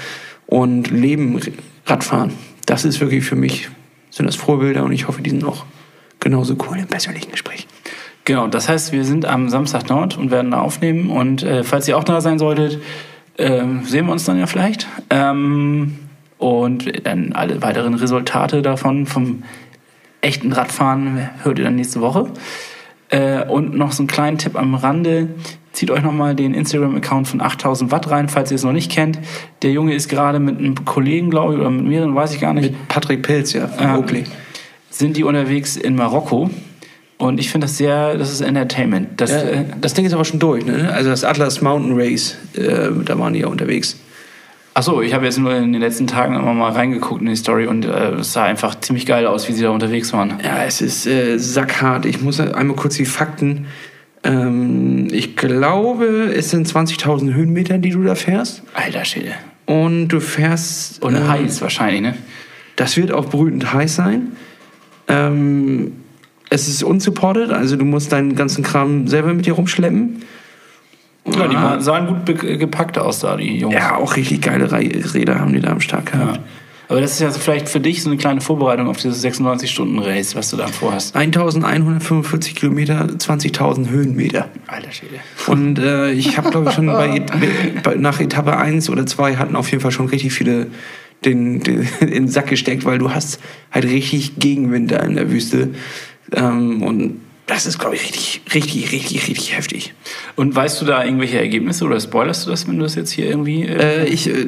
[0.46, 1.40] und leben
[1.86, 2.32] Radfahren.
[2.66, 3.68] Das ist wirklich für mich,
[4.10, 5.64] sind das Vorbilder und ich hoffe, die sind auch
[6.20, 7.66] genauso cool im persönlichen Gespräch.
[8.24, 11.10] Genau, das heißt, wir sind am Samstag dort und werden da aufnehmen.
[11.10, 12.80] Und äh, falls ihr auch da sein solltet,
[13.38, 14.86] ähm, sehen wir uns dann ja vielleicht.
[15.08, 15.98] Ähm,
[16.38, 19.42] und dann alle weiteren Resultate davon vom
[20.20, 22.30] echten Radfahren hört ihr dann nächste Woche.
[23.08, 25.30] Äh, und noch so einen kleinen Tipp am Rande.
[25.80, 29.18] Zieht euch nochmal den Instagram-Account von 8000 Watt rein, falls ihr es noch nicht kennt.
[29.62, 32.52] Der Junge ist gerade mit einem Kollegen, glaube ich, oder mit mehreren, weiß ich gar
[32.52, 33.96] nicht, Mit Patrick Pilz, ja, von Ja.
[33.96, 34.24] Oakley.
[34.90, 36.50] sind die unterwegs in Marokko.
[37.16, 39.18] Und ich finde das sehr, das ist Entertainment.
[39.18, 40.92] Das, Ja, äh, das Ding ist aber schon durch, ne?
[40.92, 43.98] Also das Atlas Mountain Race, äh, da waren die ja unterwegs.
[44.74, 47.66] Achso, ich habe jetzt nur in den letzten Tagen immer mal reingeguckt in die Story
[47.66, 50.34] und äh, es sah einfach ziemlich geil aus, wie sie da unterwegs waren.
[50.44, 52.04] Ja, es ist äh, sackhart.
[52.04, 53.66] Ich muss einmal kurz die Fakten.
[54.22, 58.62] Ähm, ich glaube, es sind 20.000 Höhenmeter, die du da fährst.
[58.74, 59.32] Alter Schäde.
[59.66, 61.02] Und du fährst.
[61.02, 62.14] Und ähm, heiß wahrscheinlich, ne?
[62.76, 64.32] Das wird auch brütend heiß sein.
[65.08, 65.92] Ähm,
[66.50, 70.22] es ist unsupported, also du musst deinen ganzen Kram selber mit dir rumschleppen.
[71.26, 71.80] Ja, die Ah.
[71.80, 73.74] sahen gut gepackt aus da, die Jungs.
[73.74, 76.36] Ja, auch richtig geile Räder haben die da am Start gehabt.
[76.36, 76.42] Ja.
[76.90, 80.50] Aber das ist ja vielleicht für dich so eine kleine Vorbereitung auf dieses 96-Stunden-Race, was
[80.50, 81.14] du da vorhast.
[81.14, 84.48] 1145 Kilometer, 20.000 Höhenmeter.
[84.66, 85.20] Alter Schäde.
[85.46, 87.20] Und äh, ich habe, glaube ich, schon bei,
[87.84, 90.66] bei, nach Etappe 1 oder 2 hatten auf jeden Fall schon richtig viele
[91.24, 93.38] den, den, in den Sack gesteckt, weil du hast
[93.70, 95.68] halt richtig Gegenwind da in der Wüste.
[96.34, 97.20] Ähm, und
[97.50, 99.94] das ist, glaube ich, richtig, richtig, richtig, richtig heftig.
[100.36, 103.26] Und weißt du da irgendwelche Ergebnisse oder spoilerst du das, wenn du das jetzt hier
[103.26, 103.64] irgendwie...
[103.64, 104.46] Äh, Äh, ich äh,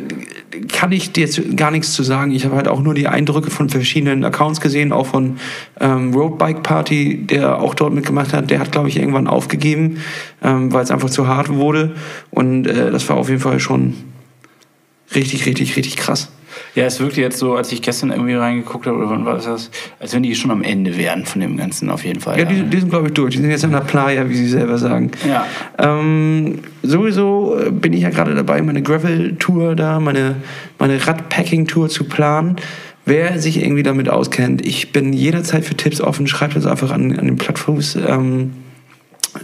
[0.69, 2.33] kann ich dir jetzt gar nichts zu sagen.
[2.33, 5.39] Ich habe halt auch nur die Eindrücke von verschiedenen Accounts gesehen, auch von
[5.81, 8.51] ähm, Roadbike Party, der auch dort mitgemacht hat.
[8.51, 9.99] Der hat, glaube ich, irgendwann aufgegeben,
[10.43, 11.95] ähm, weil es einfach zu hart wurde.
[12.31, 13.95] Und äh, das war auf jeden Fall schon
[15.15, 16.31] richtig, richtig, richtig krass.
[16.75, 19.71] Ja, es wirkte jetzt so, als ich gestern irgendwie reingeguckt habe, oder wann war das,
[20.01, 22.39] als wenn die schon am Ende wären von dem Ganzen auf jeden Fall.
[22.39, 23.35] Ja, die, die sind, glaube ich, durch.
[23.35, 25.11] Die sind jetzt an der Playa, wie sie selber sagen.
[25.29, 25.47] ja.
[25.79, 30.37] Ähm, sowieso äh, bin ich ja gerade dabei, meine Gravel-Tour da, meine,
[30.79, 32.57] meine Radpacking-Tour zu planen.
[33.05, 36.27] Wer sich irgendwie damit auskennt, ich bin jederzeit für Tipps offen.
[36.29, 38.53] Schreibt uns einfach an, an den Plattfuß ähm,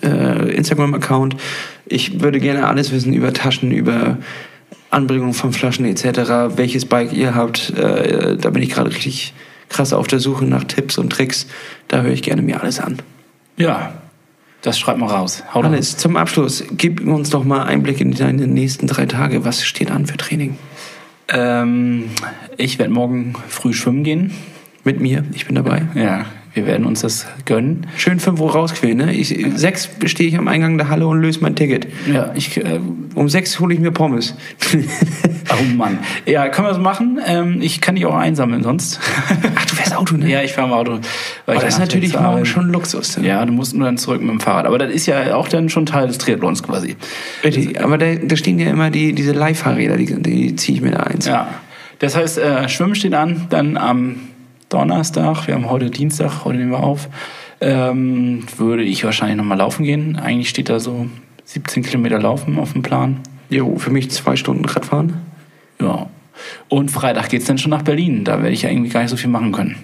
[0.03, 1.37] äh, Instagram-Account.
[1.87, 4.19] Ich würde gerne alles wissen über Taschen, über
[4.91, 7.71] Anbringung von Flaschen etc., welches Bike ihr habt.
[7.71, 9.35] Äh, da bin ich gerade richtig
[9.69, 11.47] krass auf der Suche nach Tipps und Tricks.
[11.89, 12.99] Da höre ich gerne mir alles an.
[13.57, 13.93] Ja,
[14.63, 15.45] das schreibt mal raus.
[15.53, 19.45] Haut Hannes, zum Abschluss, gib uns doch mal Einblick in deine nächsten drei Tage.
[19.45, 20.59] Was steht an für Training?
[21.29, 22.11] Ähm,
[22.57, 24.33] ich werde morgen früh schwimmen gehen.
[24.85, 25.87] Mit mir, ich bin dabei.
[25.95, 27.87] Ja, wir werden uns das gönnen.
[27.97, 29.15] Schön 5 Uhr rausquälen, ne?
[29.15, 31.87] Ich, sechs stehe ich am Eingang der Halle und löse mein Ticket.
[32.13, 32.57] Ja, ich.
[32.57, 32.81] Äh,
[33.15, 34.35] Um sechs hole ich mir Pommes.
[35.51, 35.99] oh Mann.
[36.27, 37.21] Ja, können wir das machen?
[37.27, 39.01] Ähm, ich kann dich auch einsammeln sonst.
[39.57, 40.31] Ach, du fährst Auto, ne?
[40.31, 40.93] ja, ich fahre im Auto.
[40.93, 41.01] weil
[41.47, 43.19] Aber ich das ist natürlich morgen schon Luxus.
[43.19, 43.27] Ne?
[43.27, 44.67] Ja, du musst nur dann zurück mit dem Fahrrad.
[44.67, 46.97] Aber das ist ja auch dann schon Teil des Triathlons quasi.
[47.45, 50.93] Richtig, aber da, da stehen ja immer die, diese Leihfahrräder, die, die ziehe ich mir
[50.93, 51.27] da eins.
[51.27, 51.49] Ja.
[51.99, 54.28] Das heißt, äh, Schwimmen steht an, dann am
[54.69, 57.09] Donnerstag, wir haben heute Dienstag, heute nehmen wir auf,
[57.61, 60.17] ähm, würde ich wahrscheinlich nochmal laufen gehen.
[60.17, 61.07] Eigentlich steht da so
[61.47, 63.21] 17 Kilometer Laufen auf dem Plan.
[63.49, 65.15] Jo, für mich zwei Stunden Radfahren.
[65.81, 66.09] Ja.
[66.69, 68.25] Und Freitag geht's dann schon nach Berlin.
[68.25, 69.77] Da werde ich ja irgendwie gar nicht so viel machen können.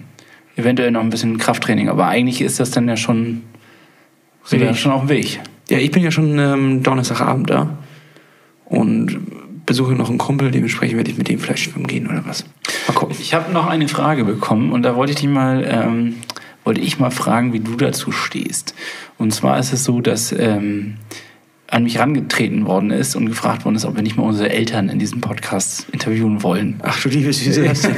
[0.56, 3.42] Eventuell noch ein bisschen Krafttraining, aber eigentlich ist das dann ja schon,
[4.44, 5.40] sind wir schon auf dem Weg.
[5.70, 7.78] Ja, ich bin ja schon ähm, Donnerstagabend da
[8.66, 9.18] und
[9.66, 12.44] besuche noch einen Kumpel, dementsprechend werde ich mit dem vielleicht schwimmen gehen oder was.
[12.88, 13.16] Mal gucken.
[13.18, 16.16] Ich habe noch eine Frage bekommen und da wollte ich dich mal, ähm,
[16.64, 18.74] wollte ich mal fragen, wie du dazu stehst.
[19.18, 20.96] Und zwar ist es so, dass ähm,
[21.68, 24.88] an mich herangetreten worden ist und gefragt worden ist, ob wir nicht mal unsere Eltern
[24.88, 26.80] in diesem Podcast interviewen wollen.
[26.82, 27.74] Ach du liebes Süße.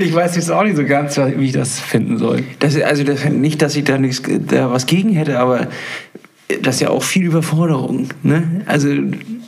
[0.00, 2.42] Ich weiß jetzt auch nicht so ganz, wie ich das finden soll.
[2.58, 5.68] Das, also das, nicht, dass ich da, nichts, da was gegen hätte, aber
[6.62, 8.08] das ist ja auch viel Überforderung.
[8.22, 8.62] Ne?
[8.66, 8.88] Also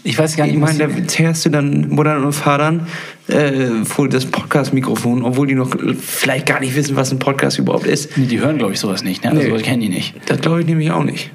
[0.06, 2.86] Ich weiß gar nicht, ich meine, da zerrst du dann Muttern und Vatern
[3.28, 7.86] äh, vor das Podcast-Mikrofon, obwohl die noch vielleicht gar nicht wissen, was ein Podcast überhaupt
[7.86, 8.16] ist.
[8.18, 9.24] Nee, die hören, glaube ich, sowas nicht.
[9.24, 9.30] Ne?
[9.30, 9.48] Also Nee.
[9.48, 10.14] sowas kennen die nicht.
[10.26, 11.30] Das glaube ich nämlich auch nicht.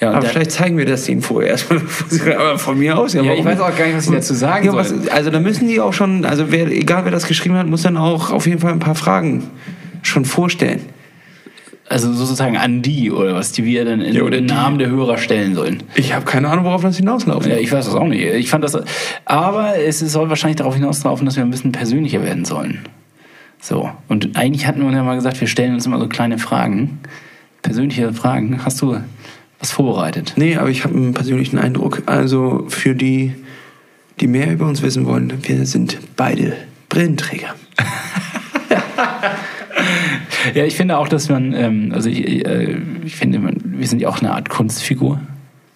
[0.00, 1.80] Ja, aber vielleicht zeigen wir das denen vorher erstmal.
[2.38, 3.12] aber von mir aus.
[3.14, 5.40] Ja, warum ich weiß auch gar nicht, was ich dazu sagen ja, was, Also da
[5.40, 8.46] müssen die auch schon, also wer, egal wer das geschrieben hat, muss dann auch auf
[8.46, 9.44] jeden Fall ein paar Fragen
[10.02, 10.80] schon vorstellen.
[11.92, 14.40] Also sozusagen an die oder was, die wir dann in, Ja, die.
[14.40, 15.82] Namen der Hörer stellen sollen.
[15.94, 17.50] Ich habe keine Ahnung, worauf das hinauslaufen.
[17.50, 18.22] Ja, ich weiß das auch nicht.
[18.22, 18.78] Ich fand das,
[19.26, 22.78] aber es soll wahrscheinlich darauf hinauslaufen, dass wir ein bisschen persönlicher werden sollen.
[23.60, 23.90] So.
[24.08, 26.98] Und eigentlich hatten wir ja mal gesagt, wir stellen uns immer so kleine Fragen.
[27.60, 28.64] Persönliche Fragen.
[28.64, 28.96] Hast du
[29.60, 30.32] was vorbereitet?
[30.36, 32.04] Nee, aber ich habe einen persönlichen Eindruck.
[32.06, 33.34] Also für die,
[34.18, 36.56] die mehr über uns wissen wollen, wir sind beide
[36.88, 37.54] Brillenträger.
[40.54, 44.08] Ja, ich finde auch, dass man, ähm, also ich, äh, ich finde, wir sind ja
[44.08, 45.20] auch eine Art Kunstfigur.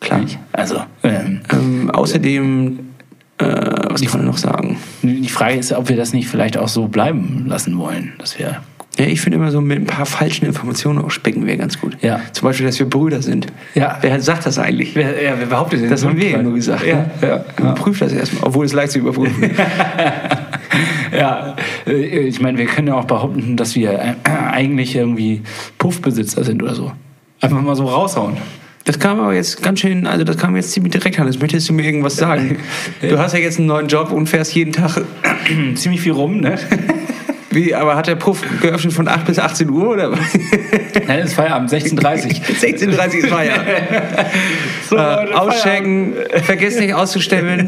[0.00, 0.20] Klar.
[0.52, 2.78] Also, ähm, Ähm, außerdem,
[3.38, 4.76] äh, was kann man noch sagen?
[5.02, 8.12] die Frage ist, ob wir das nicht vielleicht auch so bleiben lassen wollen.
[8.18, 8.60] Dass wir,
[8.98, 11.96] Ja, ich finde immer so mit ein paar falschen Informationen auch specken wir ganz gut.
[12.02, 12.20] Ja.
[12.32, 13.46] Zum Beispiel, dass wir Brüder sind.
[13.74, 13.98] Ja.
[14.00, 14.94] Wer sagt das eigentlich?
[14.94, 16.86] wer, ja, wer behauptet denn Das haben wir ja nur gesagt.
[16.86, 17.10] Ja, ne?
[17.22, 17.72] ja, ja.
[17.72, 19.50] Prüf das erstmal, obwohl es leicht zu überprüfen.
[21.16, 21.56] Ja,
[21.86, 25.42] äh, ich meine, wir können ja auch behaupten, dass wir äh, eigentlich irgendwie
[25.78, 26.92] Puffbesitzer sind oder so.
[27.40, 28.36] Einfach mal so raushauen.
[28.84, 31.26] Das kam aber jetzt ganz schön, also das kam jetzt ziemlich direkt an.
[31.26, 32.58] Jetzt möchtest du mir irgendwas sagen.
[33.00, 35.02] Du hast ja jetzt einen neuen Job und fährst jeden Tag.
[35.74, 36.56] Ziemlich viel rum, ne?
[37.50, 40.18] Wie, aber hat der Puff geöffnet von 8 bis 18 Uhr oder was?
[41.06, 43.68] Nein, es ist Feierabend, 16.30 16.30 ist Feierabend.
[44.88, 46.12] so, Äh, auschecken,
[46.44, 47.66] vergiss nicht auszustellen.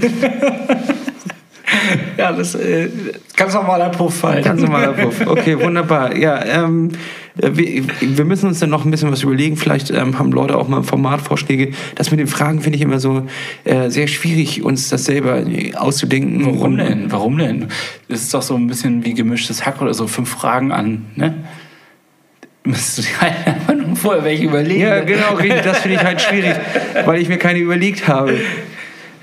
[2.16, 2.88] Ja, das äh,
[3.36, 4.44] ganz normaler Puff halt.
[4.44, 5.26] Ganz normaler Puff.
[5.26, 6.16] Okay, wunderbar.
[6.16, 6.90] Ja, ähm,
[7.36, 9.56] wir, wir müssen uns dann noch ein bisschen was überlegen.
[9.56, 11.72] Vielleicht ähm, haben Leute auch mal Formatvorschläge.
[11.94, 13.26] Das mit den Fragen finde ich immer so
[13.64, 16.44] äh, sehr schwierig, uns das selber äh, auszudenken.
[16.44, 17.12] Warum denn?
[17.12, 17.68] Warum denn?
[18.08, 20.06] Das ist doch so ein bisschen wie gemischtes Hack oder so.
[20.06, 21.34] Fünf Fragen an, ne?
[22.64, 24.80] Müsstest du dir halt einfach nur vorher welche überlegen.
[24.80, 25.62] Ja, genau, richtig.
[25.62, 26.56] Das finde ich halt schwierig,
[27.04, 28.34] weil ich mir keine überlegt habe.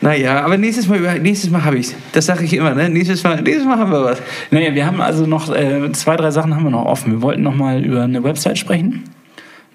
[0.02, 1.96] Naja, aber nächstes Mal, nächstes Mal habe ich's.
[2.12, 2.90] Das sage ich immer, ne?
[2.90, 4.22] Nächstes Mal, nächstes Mal haben wir was.
[4.52, 7.12] Naja, wir haben also noch äh, zwei, drei Sachen haben wir noch offen.
[7.12, 9.04] Wir wollten noch mal über eine Website sprechen.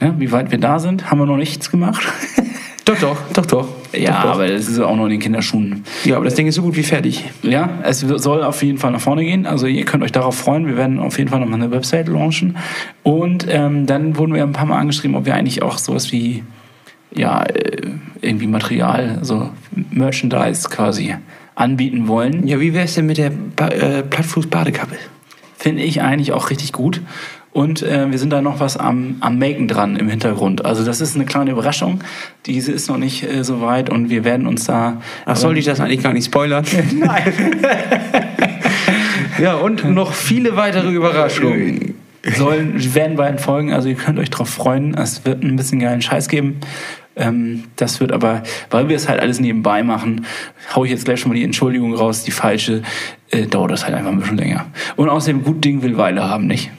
[0.01, 2.03] Ne, wie weit wir da sind, haben wir noch nichts gemacht.
[2.87, 3.69] Doch, doch, doch, doch.
[3.93, 4.31] ja, doch, doch.
[4.33, 5.85] aber das ist auch noch in den Kinderschuhen.
[6.05, 7.25] Ja, aber das Ding ist so gut wie fertig.
[7.43, 9.47] Ja, es soll auf jeden Fall nach vorne gehen.
[9.47, 10.67] Also ihr könnt euch darauf freuen.
[10.67, 12.57] Wir werden auf jeden Fall nochmal eine Website launchen.
[13.05, 16.43] Und ähm, dann wurden wir ein paar Mal angeschrieben, ob wir eigentlich auch sowas wie
[17.15, 19.51] ja äh, irgendwie Material, also
[19.91, 21.15] Merchandise quasi
[21.55, 22.47] anbieten wollen.
[22.47, 24.97] Ja, wie wär's denn mit der ba äh, Plattfuß-Badekappe?
[25.57, 27.03] Finde ich eigentlich auch richtig gut.
[27.53, 30.65] Und äh, wir sind da noch was am, am Maken dran im Hintergrund.
[30.65, 32.01] Also das ist eine kleine Überraschung.
[32.47, 35.03] Diese ist noch nicht äh, so weit und wir werden uns da.
[35.27, 36.65] Ach, sollte ich das eigentlich gar nicht spoilern?
[36.95, 37.33] Nein.
[39.43, 41.95] ja, und noch viele weitere Überraschungen.
[42.37, 43.73] sollen, werden beiden folgen.
[43.73, 44.95] Also ihr könnt euch drauf freuen.
[44.95, 46.61] Es wird ein bisschen geilen Scheiß geben.
[47.17, 50.27] Ähm, das wird aber, weil wir es halt alles nebenbei machen,
[50.75, 52.83] hau ich jetzt gleich schon mal die Entschuldigung raus, die falsche,
[53.31, 54.67] äh, dauert das halt einfach ein bisschen länger.
[54.97, 56.71] Und außerdem, gut Ding will Weile haben, nicht?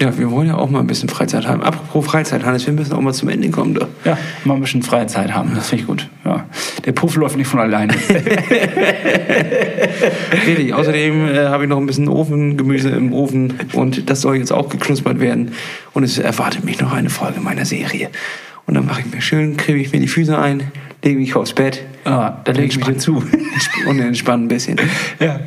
[0.00, 1.62] Ja, wir wollen ja auch mal ein bisschen Freizeit haben.
[1.62, 3.74] Apropos Freizeit, Hannes, wir müssen auch mal zum Ende kommen.
[3.74, 3.86] Doch.
[4.06, 6.08] Ja, mal ein bisschen Freizeit haben, das finde ich gut.
[6.24, 6.46] Ja.
[6.86, 7.92] Der Puff läuft nicht von alleine.
[10.46, 14.52] Richtig, außerdem äh, habe ich noch ein bisschen Ofengemüse im Ofen und das soll jetzt
[14.52, 15.52] auch geknuspert werden.
[15.92, 18.08] Und es erwartet mich noch eine Folge meiner Serie.
[18.70, 20.70] Und dann mache ich mir schön, kriege ich mir die Füße ein,
[21.02, 21.84] lege mich aufs Bett.
[22.04, 23.16] Ah, da lege ich mich dazu.
[23.88, 24.76] Und entspanne ein bisschen.
[25.18, 25.40] Ja.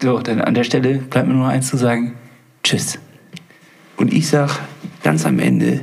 [0.00, 2.12] So, dann an der Stelle bleibt mir nur eins zu sagen.
[2.62, 3.00] Tschüss.
[3.96, 4.60] Und ich sag
[5.02, 5.80] ganz am Ende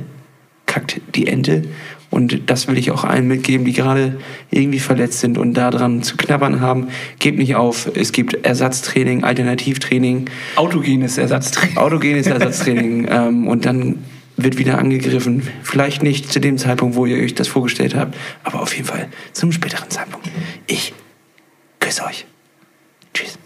[0.64, 1.64] kackt die Ente.
[2.08, 4.18] Und das will ich auch allen mitgeben, die gerade
[4.50, 6.88] irgendwie verletzt sind und daran zu knabbern haben.
[7.18, 7.90] Gebt nicht auf.
[7.94, 10.30] Es gibt Ersatztraining, Alternativtraining.
[10.56, 11.76] Autogenes Ersatztraining.
[11.76, 13.08] Autogenes Ersatztraining.
[13.10, 13.96] ähm, und dann
[14.38, 15.46] wird wieder angegriffen.
[15.62, 19.08] Vielleicht nicht zu dem Zeitpunkt, wo ihr euch das vorgestellt habt, aber auf jeden Fall
[19.32, 20.30] zum späteren Zeitpunkt.
[20.66, 20.94] Ich
[21.80, 22.24] küsse euch.
[23.12, 23.38] Tschüss.